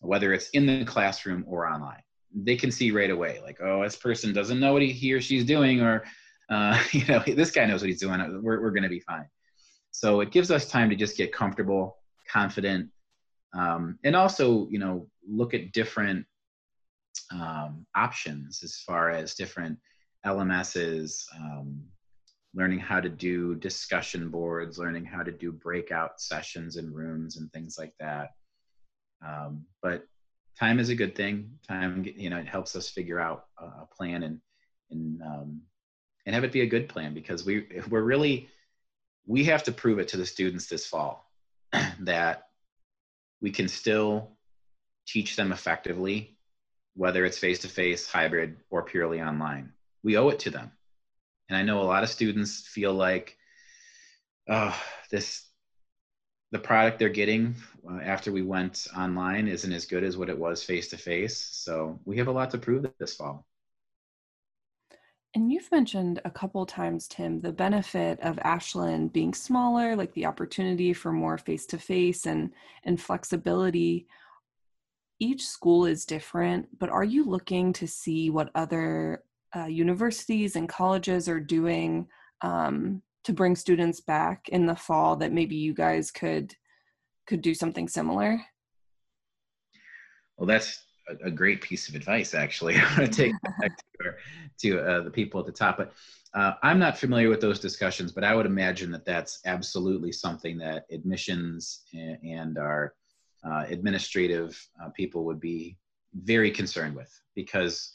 whether 0.00 0.32
it's 0.32 0.48
in 0.50 0.66
the 0.66 0.84
classroom 0.84 1.44
or 1.46 1.66
online. 1.68 2.00
They 2.34 2.56
can 2.56 2.70
see 2.70 2.90
right 2.90 3.10
away, 3.10 3.40
like, 3.42 3.60
oh, 3.60 3.82
this 3.82 3.96
person 3.96 4.32
doesn't 4.32 4.58
know 4.58 4.72
what 4.72 4.82
he, 4.82 4.92
he 4.92 5.12
or 5.12 5.20
she's 5.20 5.44
doing, 5.44 5.82
or 5.82 6.04
uh, 6.48 6.82
you 6.92 7.04
know, 7.06 7.22
this 7.26 7.50
guy 7.50 7.66
knows 7.66 7.82
what 7.82 7.90
he's 7.90 8.00
doing. 8.00 8.20
We're, 8.42 8.60
we're 8.62 8.70
going 8.70 8.82
to 8.82 8.88
be 8.88 9.00
fine. 9.00 9.28
So 9.90 10.20
it 10.20 10.32
gives 10.32 10.50
us 10.50 10.68
time 10.68 10.90
to 10.90 10.96
just 10.96 11.16
get 11.16 11.32
comfortable, 11.32 11.98
confident, 12.28 12.88
um, 13.56 13.98
and 14.04 14.16
also, 14.16 14.68
you 14.70 14.78
know, 14.78 15.06
look 15.26 15.54
at 15.54 15.72
different 15.72 16.26
um, 17.32 17.86
options 17.94 18.62
as 18.62 18.76
far 18.78 19.10
as 19.10 19.34
different 19.34 19.78
LMSs, 20.26 21.24
um, 21.36 21.82
learning 22.54 22.80
how 22.80 23.00
to 23.00 23.08
do 23.08 23.54
discussion 23.54 24.28
boards, 24.28 24.78
learning 24.78 25.04
how 25.04 25.22
to 25.22 25.32
do 25.32 25.52
breakout 25.52 26.20
sessions 26.20 26.76
in 26.76 26.92
rooms 26.92 27.36
and 27.36 27.52
things 27.52 27.76
like 27.78 27.92
that. 28.00 28.30
Um, 29.26 29.64
but 29.82 30.04
time 30.58 30.78
is 30.78 30.88
a 30.88 30.94
good 30.94 31.14
thing. 31.14 31.50
Time, 31.66 32.04
you 32.16 32.30
know, 32.30 32.38
it 32.38 32.48
helps 32.48 32.74
us 32.76 32.88
figure 32.88 33.20
out 33.20 33.46
a 33.58 33.86
plan 33.96 34.22
and 34.22 34.40
and 34.90 35.22
um, 35.22 35.60
and 36.26 36.34
have 36.34 36.44
it 36.44 36.52
be 36.52 36.62
a 36.62 36.66
good 36.66 36.88
plan 36.88 37.14
because 37.14 37.44
we 37.44 37.66
we're 37.88 38.02
really 38.02 38.48
we 39.26 39.44
have 39.44 39.62
to 39.64 39.72
prove 39.72 39.98
it 39.98 40.08
to 40.08 40.16
the 40.16 40.26
students 40.26 40.66
this 40.66 40.86
fall 40.86 41.30
that 42.00 42.48
we 43.44 43.50
can 43.50 43.68
still 43.68 44.30
teach 45.06 45.36
them 45.36 45.52
effectively 45.52 46.34
whether 46.96 47.26
it's 47.26 47.36
face 47.36 47.58
to 47.58 47.68
face 47.68 48.10
hybrid 48.10 48.56
or 48.70 48.82
purely 48.82 49.20
online. 49.20 49.70
We 50.02 50.16
owe 50.16 50.30
it 50.30 50.38
to 50.40 50.50
them. 50.50 50.72
And 51.50 51.58
i 51.58 51.62
know 51.62 51.82
a 51.82 51.90
lot 51.92 52.02
of 52.02 52.08
students 52.08 52.66
feel 52.66 52.94
like 52.94 53.36
oh 54.48 54.74
this 55.10 55.46
the 56.52 56.58
product 56.58 56.98
they're 56.98 57.20
getting 57.22 57.54
uh, 57.86 58.00
after 58.14 58.32
we 58.32 58.40
went 58.40 58.86
online 58.96 59.46
isn't 59.46 59.72
as 59.74 59.84
good 59.84 60.04
as 60.04 60.16
what 60.16 60.30
it 60.30 60.38
was 60.38 60.62
face 60.62 60.88
to 60.88 60.96
face 60.96 61.36
so 61.36 62.00
we 62.06 62.16
have 62.16 62.28
a 62.28 62.36
lot 62.38 62.50
to 62.52 62.58
prove 62.58 62.86
this 62.98 63.14
fall 63.14 63.44
and 65.34 65.50
you've 65.50 65.70
mentioned 65.72 66.20
a 66.24 66.30
couple 66.30 66.64
times, 66.64 67.08
Tim, 67.08 67.40
the 67.40 67.52
benefit 67.52 68.20
of 68.20 68.38
Ashland 68.42 69.12
being 69.12 69.34
smaller, 69.34 69.96
like 69.96 70.12
the 70.14 70.26
opportunity 70.26 70.92
for 70.92 71.10
more 71.10 71.38
face 71.38 71.66
to 71.66 71.78
face 71.78 72.26
and 72.26 72.52
and 72.84 73.00
flexibility. 73.00 74.06
Each 75.18 75.44
school 75.44 75.86
is 75.86 76.04
different, 76.04 76.78
but 76.78 76.88
are 76.88 77.04
you 77.04 77.24
looking 77.24 77.72
to 77.74 77.86
see 77.86 78.30
what 78.30 78.50
other 78.54 79.24
uh, 79.56 79.66
universities 79.66 80.54
and 80.54 80.68
colleges 80.68 81.28
are 81.28 81.40
doing 81.40 82.06
um, 82.42 83.02
to 83.24 83.32
bring 83.32 83.56
students 83.56 84.00
back 84.00 84.48
in 84.50 84.66
the 84.66 84.76
fall 84.76 85.16
that 85.16 85.32
maybe 85.32 85.56
you 85.56 85.74
guys 85.74 86.12
could 86.12 86.54
could 87.26 87.42
do 87.42 87.54
something 87.54 87.88
similar? 87.88 88.40
Well, 90.36 90.46
that's 90.46 90.84
a, 91.08 91.26
a 91.26 91.30
great 91.30 91.60
piece 91.60 91.88
of 91.88 91.96
advice, 91.96 92.34
actually. 92.34 92.76
I 92.78 92.84
want 92.98 93.12
to 93.12 93.22
take 93.22 93.34
to, 94.58 94.80
uh, 94.80 95.02
the 95.02 95.10
people 95.10 95.40
at 95.40 95.46
the 95.46 95.52
top. 95.52 95.78
But 95.78 95.92
uh, 96.34 96.54
I'm 96.62 96.78
not 96.78 96.98
familiar 96.98 97.28
with 97.28 97.40
those 97.40 97.60
discussions, 97.60 98.12
but 98.12 98.24
I 98.24 98.34
would 98.34 98.46
imagine 98.46 98.90
that 98.92 99.04
that's 99.04 99.40
absolutely 99.46 100.12
something 100.12 100.58
that 100.58 100.86
admissions 100.90 101.82
and, 101.92 102.18
and 102.24 102.58
our 102.58 102.94
uh, 103.44 103.64
administrative 103.68 104.60
uh, 104.82 104.88
people 104.90 105.24
would 105.24 105.40
be 105.40 105.76
very 106.14 106.50
concerned 106.50 106.94
with 106.94 107.12
because 107.34 107.92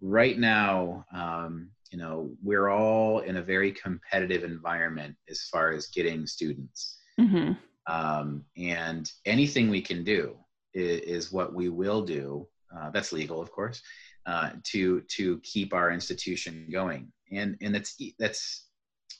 right 0.00 0.38
now, 0.38 1.04
um, 1.12 1.70
you 1.90 1.98
know, 1.98 2.30
we're 2.42 2.68
all 2.68 3.20
in 3.20 3.36
a 3.36 3.42
very 3.42 3.72
competitive 3.72 4.44
environment 4.44 5.16
as 5.28 5.42
far 5.44 5.72
as 5.72 5.88
getting 5.88 6.26
students. 6.26 6.98
Mm-hmm. 7.18 7.52
Um, 7.92 8.44
and 8.56 9.10
anything 9.24 9.68
we 9.68 9.82
can 9.82 10.04
do 10.04 10.36
is, 10.74 11.00
is 11.00 11.32
what 11.32 11.54
we 11.54 11.68
will 11.68 12.02
do. 12.02 12.46
Uh, 12.74 12.90
that's 12.90 13.12
legal, 13.12 13.40
of 13.40 13.50
course, 13.50 13.82
uh, 14.26 14.50
to 14.64 15.00
to 15.02 15.38
keep 15.40 15.72
our 15.74 15.90
institution 15.90 16.68
going. 16.70 17.12
And 17.32 17.56
and 17.60 17.74
that's 17.74 17.96
that's 18.18 18.66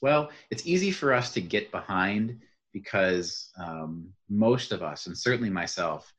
well, 0.03 0.31
it's 0.51 0.67
easy 0.67 0.91
for 0.91 1.13
us 1.13 1.33
to 1.35 1.41
get 1.41 1.71
behind 1.71 2.41
because 2.73 3.51
um, 3.59 4.09
most 4.29 4.73
of 4.73 4.83
us, 4.83 5.07
and 5.07 5.17
certainly 5.17 5.51
myself, 5.51 6.13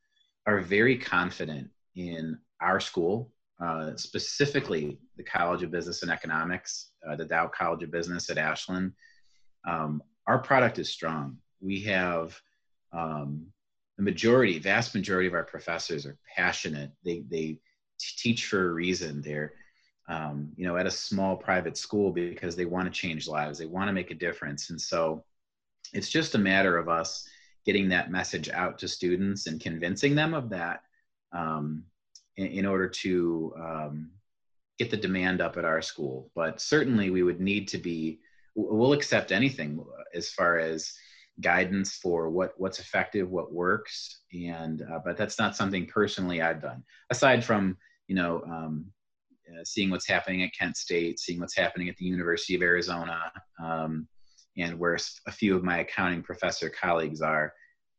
are 0.46 0.60
very 0.60 0.98
confident 0.98 1.70
in 1.96 2.38
our 2.62 2.80
school, 2.80 3.32
uh, 3.64 3.96
specifically 3.96 5.00
the 5.18 5.24
College 5.24 5.64
of 5.64 5.72
Business 5.72 6.02
and 6.02 6.12
Economics, 6.12 6.92
uh, 7.08 7.16
the 7.16 7.26
Dauch 7.26 7.52
College 7.54 7.84
of 7.84 7.92
Business 7.92 8.30
at 8.30 8.38
Ashland. 8.38 8.94
Um, 9.68 10.02
our 10.28 10.40
product 10.40 10.80
is 10.80 10.90
strong. 10.90 11.38
We 11.60 11.82
have 11.82 12.40
um, 12.94 13.48
the 13.98 14.04
majority, 14.04 14.60
vast 14.60 14.96
majority 14.96 15.28
of 15.28 15.34
our 15.34 15.44
professors 15.44 16.06
are 16.06 16.18
passionate. 16.36 16.92
They 17.04 17.24
they 17.30 17.60
teach 18.18 18.46
for 18.46 18.70
a 18.70 18.74
reason. 18.74 19.22
They're 19.22 19.54
um, 20.08 20.52
you 20.56 20.66
know 20.66 20.78
at 20.78 20.88
a 20.88 20.92
small 20.92 21.38
private 21.38 21.78
school 21.78 22.12
because 22.12 22.56
they 22.56 22.66
want 22.66 22.86
to 22.86 23.00
change 23.00 23.28
lives. 23.28 23.58
They 23.58 23.66
want 23.66 23.88
to 23.88 23.94
make 23.94 24.12
a 24.12 24.16
difference, 24.16 24.70
and 24.70 24.80
so 24.80 25.24
it's 25.94 26.10
just 26.10 26.36
a 26.36 26.40
matter 26.40 26.78
of 26.78 26.90
us 26.90 27.28
getting 27.66 27.90
that 27.90 28.12
message 28.12 28.50
out 28.50 28.80
to 28.80 28.88
students 28.88 29.48
and 29.48 29.62
convincing 29.62 30.16
them 30.16 30.34
of 30.34 30.50
that 30.50 30.82
um, 31.32 31.84
in, 32.38 32.48
in, 32.48 32.66
order 32.66 32.88
to 32.88 33.54
um, 33.58 34.12
get 34.80 34.90
the 34.90 34.98
demand 34.98 35.42
up 35.42 35.58
at 35.58 35.66
our 35.66 35.82
school. 35.82 36.32
But 36.36 36.60
certainly, 36.60 37.10
we 37.10 37.24
would 37.24 37.40
need 37.40 37.68
to 37.70 37.78
be. 37.78 38.20
We'll 38.56 38.94
accept 38.94 39.32
anything 39.32 39.84
as 40.14 40.30
far 40.30 40.60
as 40.60 40.94
guidance 41.40 41.96
for 41.96 42.30
what 42.30 42.54
what's 42.58 42.80
effective, 42.80 43.30
what 43.30 43.54
works, 43.54 44.22
and 44.34 44.82
uh, 44.82 45.00
but 45.04 45.18
that's 45.18 45.40
not 45.40 45.56
something 45.56 45.86
personally 45.86 46.42
I've 46.42 46.62
done. 46.62 46.84
Aside 47.10 47.44
from 47.44 47.78
you 48.12 48.18
know 48.18 48.44
um, 48.44 48.86
uh, 49.50 49.64
seeing 49.64 49.90
what's 49.90 50.06
happening 50.06 50.44
at 50.44 50.54
Kent 50.54 50.76
State, 50.76 51.18
seeing 51.18 51.40
what's 51.40 51.56
happening 51.56 51.88
at 51.88 51.96
the 51.96 52.04
University 52.04 52.56
of 52.56 52.62
Arizona, 52.62 53.32
um, 53.64 54.06
and 54.58 54.78
where 54.78 54.98
a 55.28 55.32
few 55.32 55.56
of 55.56 55.64
my 55.64 55.80
accounting 55.80 56.22
professor 56.22 56.70
colleagues 56.70 57.22
are, 57.22 57.54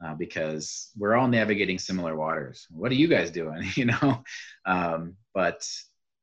uh, 0.04 0.14
because 0.14 0.90
we're 0.98 1.14
all 1.14 1.28
navigating 1.28 1.78
similar 1.78 2.14
waters. 2.14 2.66
What 2.68 2.92
are 2.92 2.96
you 2.96 3.08
guys 3.08 3.30
doing? 3.30 3.62
you 3.74 3.86
know, 3.86 4.22
um, 4.66 5.16
but 5.32 5.66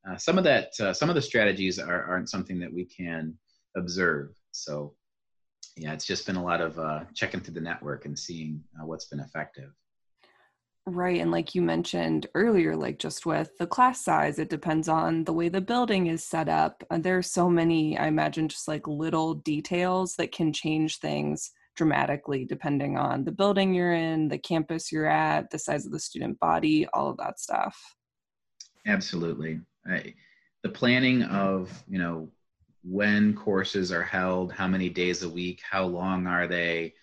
uh, 0.08 0.18
some 0.18 0.38
of 0.38 0.44
that, 0.44 0.80
uh, 0.80 0.94
some 0.94 1.10
of 1.10 1.16
the 1.16 1.22
strategies 1.24 1.80
are, 1.80 2.04
aren't 2.04 2.30
something 2.30 2.60
that 2.60 2.72
we 2.72 2.86
can 2.86 3.34
observe. 3.76 4.36
So, 4.52 4.94
yeah, 5.76 5.94
it's 5.94 6.06
just 6.06 6.28
been 6.28 6.36
a 6.36 6.44
lot 6.44 6.62
of 6.62 6.78
uh, 6.78 7.06
checking 7.16 7.40
through 7.40 7.56
the 7.56 7.62
network 7.62 8.06
and 8.06 8.18
seeing 8.20 8.64
what's 8.84 9.06
been 9.06 9.20
effective. 9.20 9.72
Right. 10.86 11.22
And 11.22 11.30
like 11.30 11.54
you 11.54 11.62
mentioned 11.62 12.28
earlier, 12.34 12.76
like 12.76 12.98
just 12.98 13.26
with 13.26 13.56
the 13.60 13.68
class 13.68 14.04
size, 14.04 14.40
it 14.40 14.50
depends 14.50 14.88
on 14.88 15.24
the 15.24 15.34
way 15.34 15.48
the 15.48 15.62
building 15.62 16.08
is 16.08 16.24
set 16.24 16.50
up. 16.50 16.84
And 16.90 17.04
there 17.04 17.18
are 17.18 17.24
so 17.24 17.50
many, 17.50 17.98
I 17.98 18.08
imagine, 18.08 18.48
just 18.48 18.68
like 18.68 18.88
little 18.88 19.36
details 19.36 20.16
that 20.16 20.32
can 20.32 20.52
change 20.52 20.98
things 20.98 21.52
dramatically 21.76 22.44
depending 22.44 22.98
on 22.98 23.24
the 23.24 23.32
building 23.32 23.74
you're 23.74 23.94
in, 23.94 24.28
the 24.28 24.38
campus 24.38 24.92
you're 24.92 25.06
at, 25.06 25.50
the 25.52 25.60
size 25.60 25.86
of 25.86 25.92
the 25.92 26.00
student 26.00 26.40
body, 26.40 26.88
all 26.88 27.10
of 27.10 27.18
that 27.18 27.40
stuff. 27.40 27.96
Absolutely. 28.88 29.62
I, 29.86 30.14
the 30.64 30.70
planning 30.70 31.24
of, 31.24 31.84
you 31.88 32.00
know, 32.00 32.30
when 32.84 33.36
courses 33.36 33.92
are 33.92 34.04
held, 34.04 34.52
how 34.52 34.68
many 34.68 34.90
days 34.90 35.24
a 35.24 35.30
week, 35.30 35.62
how 35.70 35.86
long 35.86 36.26
are 36.28 36.48
they? 36.48 36.96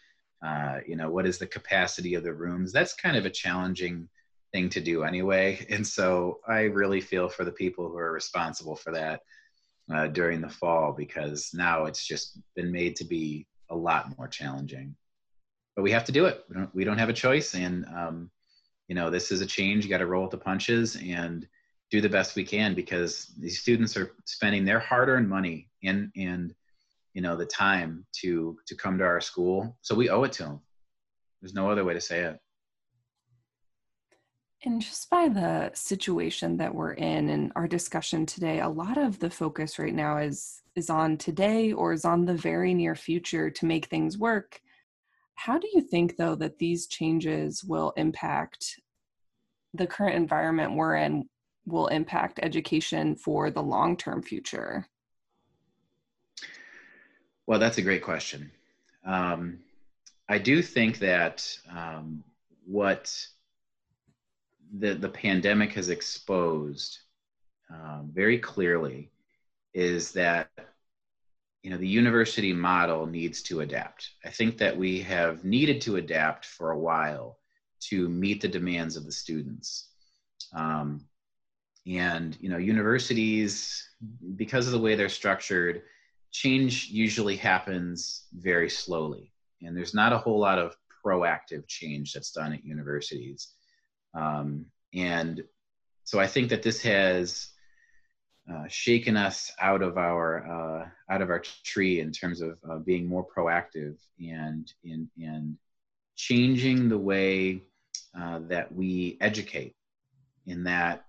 Uh, 0.44 0.78
you 0.86 0.96
know, 0.96 1.10
what 1.10 1.26
is 1.26 1.38
the 1.38 1.46
capacity 1.46 2.14
of 2.14 2.22
the 2.22 2.32
rooms? 2.32 2.72
That's 2.72 2.94
kind 2.94 3.16
of 3.16 3.24
a 3.24 3.30
challenging 3.30 4.08
thing 4.52 4.68
to 4.70 4.80
do 4.80 5.02
anyway. 5.02 5.66
And 5.70 5.86
so 5.86 6.40
I 6.46 6.62
really 6.62 7.00
feel 7.00 7.28
for 7.28 7.44
the 7.44 7.52
people 7.52 7.88
who 7.88 7.98
are 7.98 8.12
responsible 8.12 8.76
for 8.76 8.92
that 8.92 9.20
uh, 9.92 10.08
during 10.08 10.40
the 10.40 10.48
fall 10.48 10.92
because 10.92 11.50
now 11.54 11.84
it's 11.84 12.06
just 12.06 12.38
been 12.54 12.72
made 12.72 12.96
to 12.96 13.04
be 13.04 13.46
a 13.70 13.76
lot 13.76 14.16
more 14.16 14.28
challenging. 14.28 14.96
But 15.74 15.82
we 15.82 15.90
have 15.92 16.04
to 16.04 16.12
do 16.12 16.26
it. 16.26 16.44
We 16.48 16.54
don't, 16.54 16.74
we 16.74 16.84
don't 16.84 16.98
have 16.98 17.08
a 17.08 17.14
choice. 17.14 17.54
And, 17.54 17.84
um, 17.86 18.30
you 18.88 18.94
know, 18.94 19.10
this 19.10 19.30
is 19.30 19.40
a 19.40 19.46
change. 19.46 19.84
You 19.84 19.90
got 19.90 19.98
to 19.98 20.06
roll 20.06 20.22
with 20.22 20.30
the 20.30 20.38
punches 20.38 20.96
and 20.96 21.46
do 21.90 22.00
the 22.00 22.08
best 22.08 22.34
we 22.34 22.44
can 22.44 22.74
because 22.74 23.32
these 23.38 23.60
students 23.60 23.96
are 23.96 24.12
spending 24.24 24.64
their 24.64 24.80
hard-earned 24.80 25.28
money 25.28 25.68
and 25.84 26.10
and 26.16 26.54
you 27.16 27.22
know 27.22 27.34
the 27.34 27.46
time 27.46 28.04
to 28.20 28.58
to 28.66 28.74
come 28.76 28.98
to 28.98 29.04
our 29.04 29.22
school. 29.22 29.78
So 29.80 29.94
we 29.94 30.10
owe 30.10 30.24
it 30.24 30.32
to 30.32 30.42
them 30.42 30.60
there's 31.40 31.54
no 31.54 31.70
other 31.70 31.84
way 31.84 31.94
to 31.94 32.00
say 32.00 32.20
it. 32.20 32.38
And 34.64 34.82
just 34.82 35.08
by 35.08 35.28
the 35.28 35.70
situation 35.74 36.58
that 36.58 36.74
we're 36.74 36.92
in 36.94 37.30
and 37.30 37.52
our 37.56 37.66
discussion 37.66 38.26
today 38.26 38.60
a 38.60 38.68
lot 38.68 38.98
of 38.98 39.18
the 39.18 39.30
focus 39.30 39.78
right 39.78 39.94
now 39.94 40.18
is 40.18 40.60
is 40.74 40.90
on 40.90 41.16
today 41.16 41.72
or 41.72 41.94
is 41.94 42.04
on 42.04 42.26
the 42.26 42.34
very 42.34 42.74
near 42.74 42.94
future 42.94 43.48
to 43.48 43.64
make 43.64 43.86
things 43.86 44.18
work. 44.18 44.60
How 45.36 45.58
do 45.58 45.68
you 45.72 45.80
think 45.80 46.18
though 46.18 46.34
that 46.34 46.58
these 46.58 46.86
changes 46.86 47.64
will 47.64 47.94
impact 47.96 48.78
the 49.72 49.86
current 49.86 50.16
environment 50.16 50.74
we're 50.74 50.96
in 50.96 51.30
will 51.64 51.86
impact 51.86 52.40
education 52.42 53.16
for 53.16 53.50
the 53.50 53.62
long-term 53.62 54.22
future 54.22 54.86
well, 57.46 57.58
that's 57.58 57.78
a 57.78 57.82
great 57.82 58.02
question. 58.02 58.50
Um, 59.04 59.58
I 60.28 60.38
do 60.38 60.62
think 60.62 60.98
that 60.98 61.46
um, 61.70 62.24
what 62.66 63.14
the 64.76 64.94
the 64.94 65.08
pandemic 65.08 65.72
has 65.74 65.88
exposed 65.88 66.98
um, 67.72 68.10
very 68.12 68.38
clearly 68.38 69.10
is 69.72 70.12
that 70.12 70.50
you 71.62 71.70
know 71.70 71.76
the 71.76 71.86
university 71.86 72.52
model 72.52 73.06
needs 73.06 73.42
to 73.42 73.60
adapt. 73.60 74.10
I 74.24 74.30
think 74.30 74.58
that 74.58 74.76
we 74.76 75.00
have 75.02 75.44
needed 75.44 75.80
to 75.82 75.96
adapt 75.96 76.44
for 76.44 76.72
a 76.72 76.78
while 76.78 77.38
to 77.88 78.08
meet 78.08 78.40
the 78.40 78.48
demands 78.48 78.96
of 78.96 79.04
the 79.04 79.12
students. 79.12 79.88
Um, 80.52 81.06
and 81.86 82.36
you 82.40 82.48
know 82.48 82.56
universities 82.56 83.88
because 84.34 84.66
of 84.66 84.72
the 84.72 84.78
way 84.78 84.96
they're 84.96 85.08
structured 85.08 85.82
change 86.36 86.88
usually 86.90 87.36
happens 87.36 88.26
very 88.34 88.68
slowly, 88.68 89.32
and 89.62 89.74
there's 89.74 89.94
not 89.94 90.12
a 90.12 90.18
whole 90.18 90.38
lot 90.38 90.58
of 90.58 90.76
proactive 91.02 91.66
change 91.66 92.12
that's 92.12 92.30
done 92.30 92.52
at 92.52 92.64
universities. 92.64 93.54
Um, 94.14 94.66
and 94.92 95.42
so 96.04 96.20
I 96.20 96.26
think 96.26 96.50
that 96.50 96.62
this 96.62 96.82
has 96.82 97.48
uh, 98.52 98.64
shaken 98.68 99.16
us 99.16 99.50
out 99.60 99.82
of 99.82 99.96
our 99.96 100.28
uh, 100.46 101.12
out 101.12 101.22
of 101.22 101.30
our 101.30 101.42
tree 101.64 102.00
in 102.00 102.12
terms 102.12 102.42
of 102.42 102.58
uh, 102.70 102.78
being 102.78 103.06
more 103.06 103.26
proactive 103.26 103.96
and 104.20 104.70
in 104.84 105.08
and 105.18 105.56
changing 106.16 106.88
the 106.88 106.98
way 106.98 107.62
uh, 108.18 108.40
that 108.48 108.72
we 108.74 109.16
educate. 109.22 109.74
In 110.46 110.64
that 110.64 111.06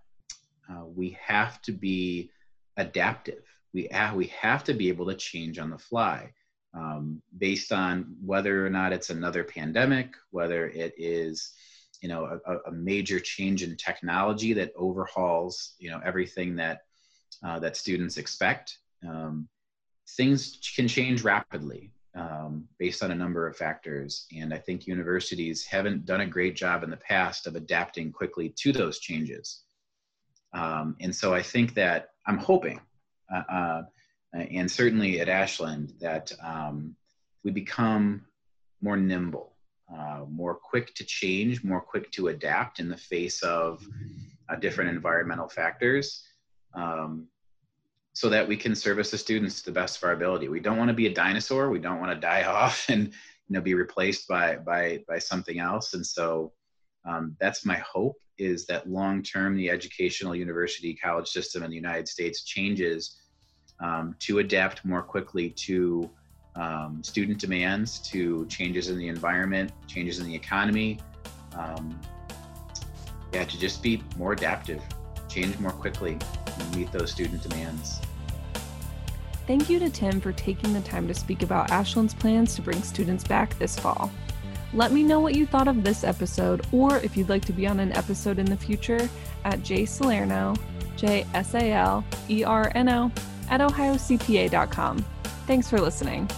uh, 0.70 0.86
we 0.86 1.18
have 1.22 1.62
to 1.64 1.72
be 1.72 2.32
adaptive 2.78 3.44
we 3.74 3.90
we 4.16 4.28
have 4.28 4.64
to 4.66 4.74
be 4.74 4.90
able 4.90 5.06
to 5.08 5.16
change 5.16 5.60
on 5.60 5.70
the 5.70 5.78
fly 5.78 6.32
um, 6.74 7.22
based 7.38 7.72
on 7.72 8.16
whether 8.24 8.66
or 8.66 8.70
not 8.70 8.94
it's 8.94 9.10
another 9.10 9.44
pandemic, 9.44 10.14
whether 10.32 10.68
it 10.68 10.94
is 10.98 11.54
you 12.02 12.10
know 12.10 12.40
a, 12.46 12.58
a 12.70 12.72
major 12.72 13.20
change 13.20 13.64
in 13.64 13.76
technology 13.76 14.54
that 14.54 14.72
overhauls 14.76 15.74
you 15.80 15.90
know 15.90 16.00
everything 16.06 16.56
that 16.56 16.82
uh, 17.44 17.60
that 17.60 17.78
students 17.78 18.18
expect. 18.18 18.78
Um, 19.08 19.48
things 20.16 20.60
can 20.76 20.88
change 20.88 21.24
rapidly 21.24 21.92
um, 22.16 22.66
based 22.80 23.04
on 23.04 23.12
a 23.12 23.16
number 23.16 23.48
of 23.48 23.58
factors, 23.58 24.28
and 24.36 24.54
I 24.54 24.58
think 24.58 24.88
universities 24.88 25.66
haven't 25.66 26.06
done 26.06 26.22
a 26.22 26.28
great 26.28 26.56
job 26.56 26.84
in 26.84 26.90
the 26.90 26.98
past 26.98 27.48
of 27.48 27.56
adapting 27.56 28.12
quickly 28.12 28.50
to 28.58 28.72
those 28.72 29.00
changes. 29.00 29.64
Um, 30.54 30.96
and 31.02 31.14
so 31.14 31.34
I 31.34 31.42
think 31.42 31.74
that 31.76 32.10
I'm 32.26 32.38
hoping 32.38 32.80
uh, 33.34 33.44
uh, 33.50 33.82
and 34.34 34.70
certainly 34.70 35.20
at 35.20 35.30
Ashland, 35.30 35.94
that 36.00 36.32
um, 36.44 36.96
we 37.44 37.52
become 37.52 38.26
more 38.82 38.98
nimble, 38.98 39.54
uh, 39.94 40.26
more 40.30 40.54
quick 40.54 40.94
to 40.96 41.06
change, 41.06 41.64
more 41.64 41.82
quick 41.82 42.12
to 42.12 42.28
adapt 42.28 42.80
in 42.80 42.90
the 42.90 42.98
face 42.98 43.42
of 43.42 43.86
uh, 44.50 44.56
different 44.56 44.90
environmental 44.90 45.48
factors, 45.48 46.24
um, 46.74 47.28
so 48.14 48.30
that 48.30 48.48
we 48.48 48.58
can 48.58 48.76
service 48.76 49.12
the 49.12 49.18
students 49.18 49.62
to 49.62 49.66
the 49.66 49.80
best 49.80 49.98
of 49.98 50.04
our 50.04 50.14
ability. 50.14 50.50
We 50.50 50.60
don't 50.60 50.78
want 50.78 50.90
to 50.90 50.94
be 50.94 51.08
a 51.08 51.14
dinosaur. 51.14 51.70
We 51.70 51.80
don't 51.80 52.00
want 52.00 52.12
to 52.12 52.20
die 52.20 52.44
off 52.46 52.86
and 52.90 53.08
you 53.08 53.54
know 53.54 53.62
be 53.62 53.74
replaced 53.74 54.28
by 54.28 54.58
by 54.58 55.04
by 55.08 55.20
something 55.20 55.60
else. 55.60 55.94
And 55.94 56.06
so 56.06 56.52
um, 57.06 57.36
that's 57.40 57.66
my 57.66 57.78
hope 57.78 58.16
is 58.38 58.66
that 58.68 58.90
long 58.90 59.24
term 59.24 59.56
the 59.56 59.70
educational 59.70 60.36
university 60.36 60.94
college 60.94 61.28
system 61.28 61.64
in 61.64 61.70
the 61.70 61.76
United 61.76 62.08
States 62.08 62.44
changes 62.44 63.18
um, 63.80 64.16
to 64.20 64.40
adapt 64.40 64.84
more 64.86 65.02
quickly 65.02 65.50
to 65.50 66.10
um, 66.56 67.04
student 67.04 67.40
demands, 67.40 68.00
to 68.00 68.46
changes 68.48 68.90
in 68.90 68.98
the 68.98 69.08
environment, 69.08 69.72
changes 69.88 70.20
in 70.20 70.26
the 70.26 70.36
economy. 70.36 71.00
Um, 71.56 72.00
yeah, 73.34 73.44
to 73.44 73.60
just 73.60 73.84
be 73.84 74.04
more 74.18 74.34
adaptive, 74.34 74.82
change 75.30 75.58
more 75.60 75.72
quickly, 75.72 76.18
and 76.60 76.76
meet 76.76 76.92
those 76.92 77.12
student 77.12 77.44
demands. 77.44 78.00
Thank 79.46 79.70
you 79.70 79.80
to 79.80 79.90
Tim 79.90 80.20
for 80.20 80.34
taking 80.34 80.74
the 80.74 80.82
time 80.82 81.08
to 81.08 81.14
speak 81.14 81.42
about 81.42 81.72
Ashland's 81.72 82.14
plans 82.14 82.56
to 82.56 82.62
bring 82.62 82.82
students 82.84 83.24
back 83.24 83.58
this 83.60 83.80
fall. 83.80 84.12
Let 84.74 84.92
me 84.92 85.04
know 85.04 85.20
what 85.20 85.36
you 85.36 85.46
thought 85.46 85.68
of 85.68 85.84
this 85.84 86.04
episode, 86.04 86.66
or 86.72 86.98
if 86.98 87.16
you'd 87.16 87.30
like 87.30 87.46
to 87.46 87.54
be 87.54 87.68
on 87.68 87.80
an 87.80 87.94
episode 87.94 88.38
in 88.38 88.46
the 88.46 88.58
future, 88.58 89.10
at 89.46 89.64
J 89.64 89.86
Salerno, 89.86 90.56
J 90.98 91.26
S 91.34 91.54
A 91.56 91.72
L 91.72 92.04
E 92.30 92.44
R 92.44 92.72
N 92.76 92.90
O, 92.90 93.12
at 93.50 93.62
ohiocpa.com. 93.62 95.06
Thanks 95.46 95.70
for 95.70 95.80
listening. 95.80 96.30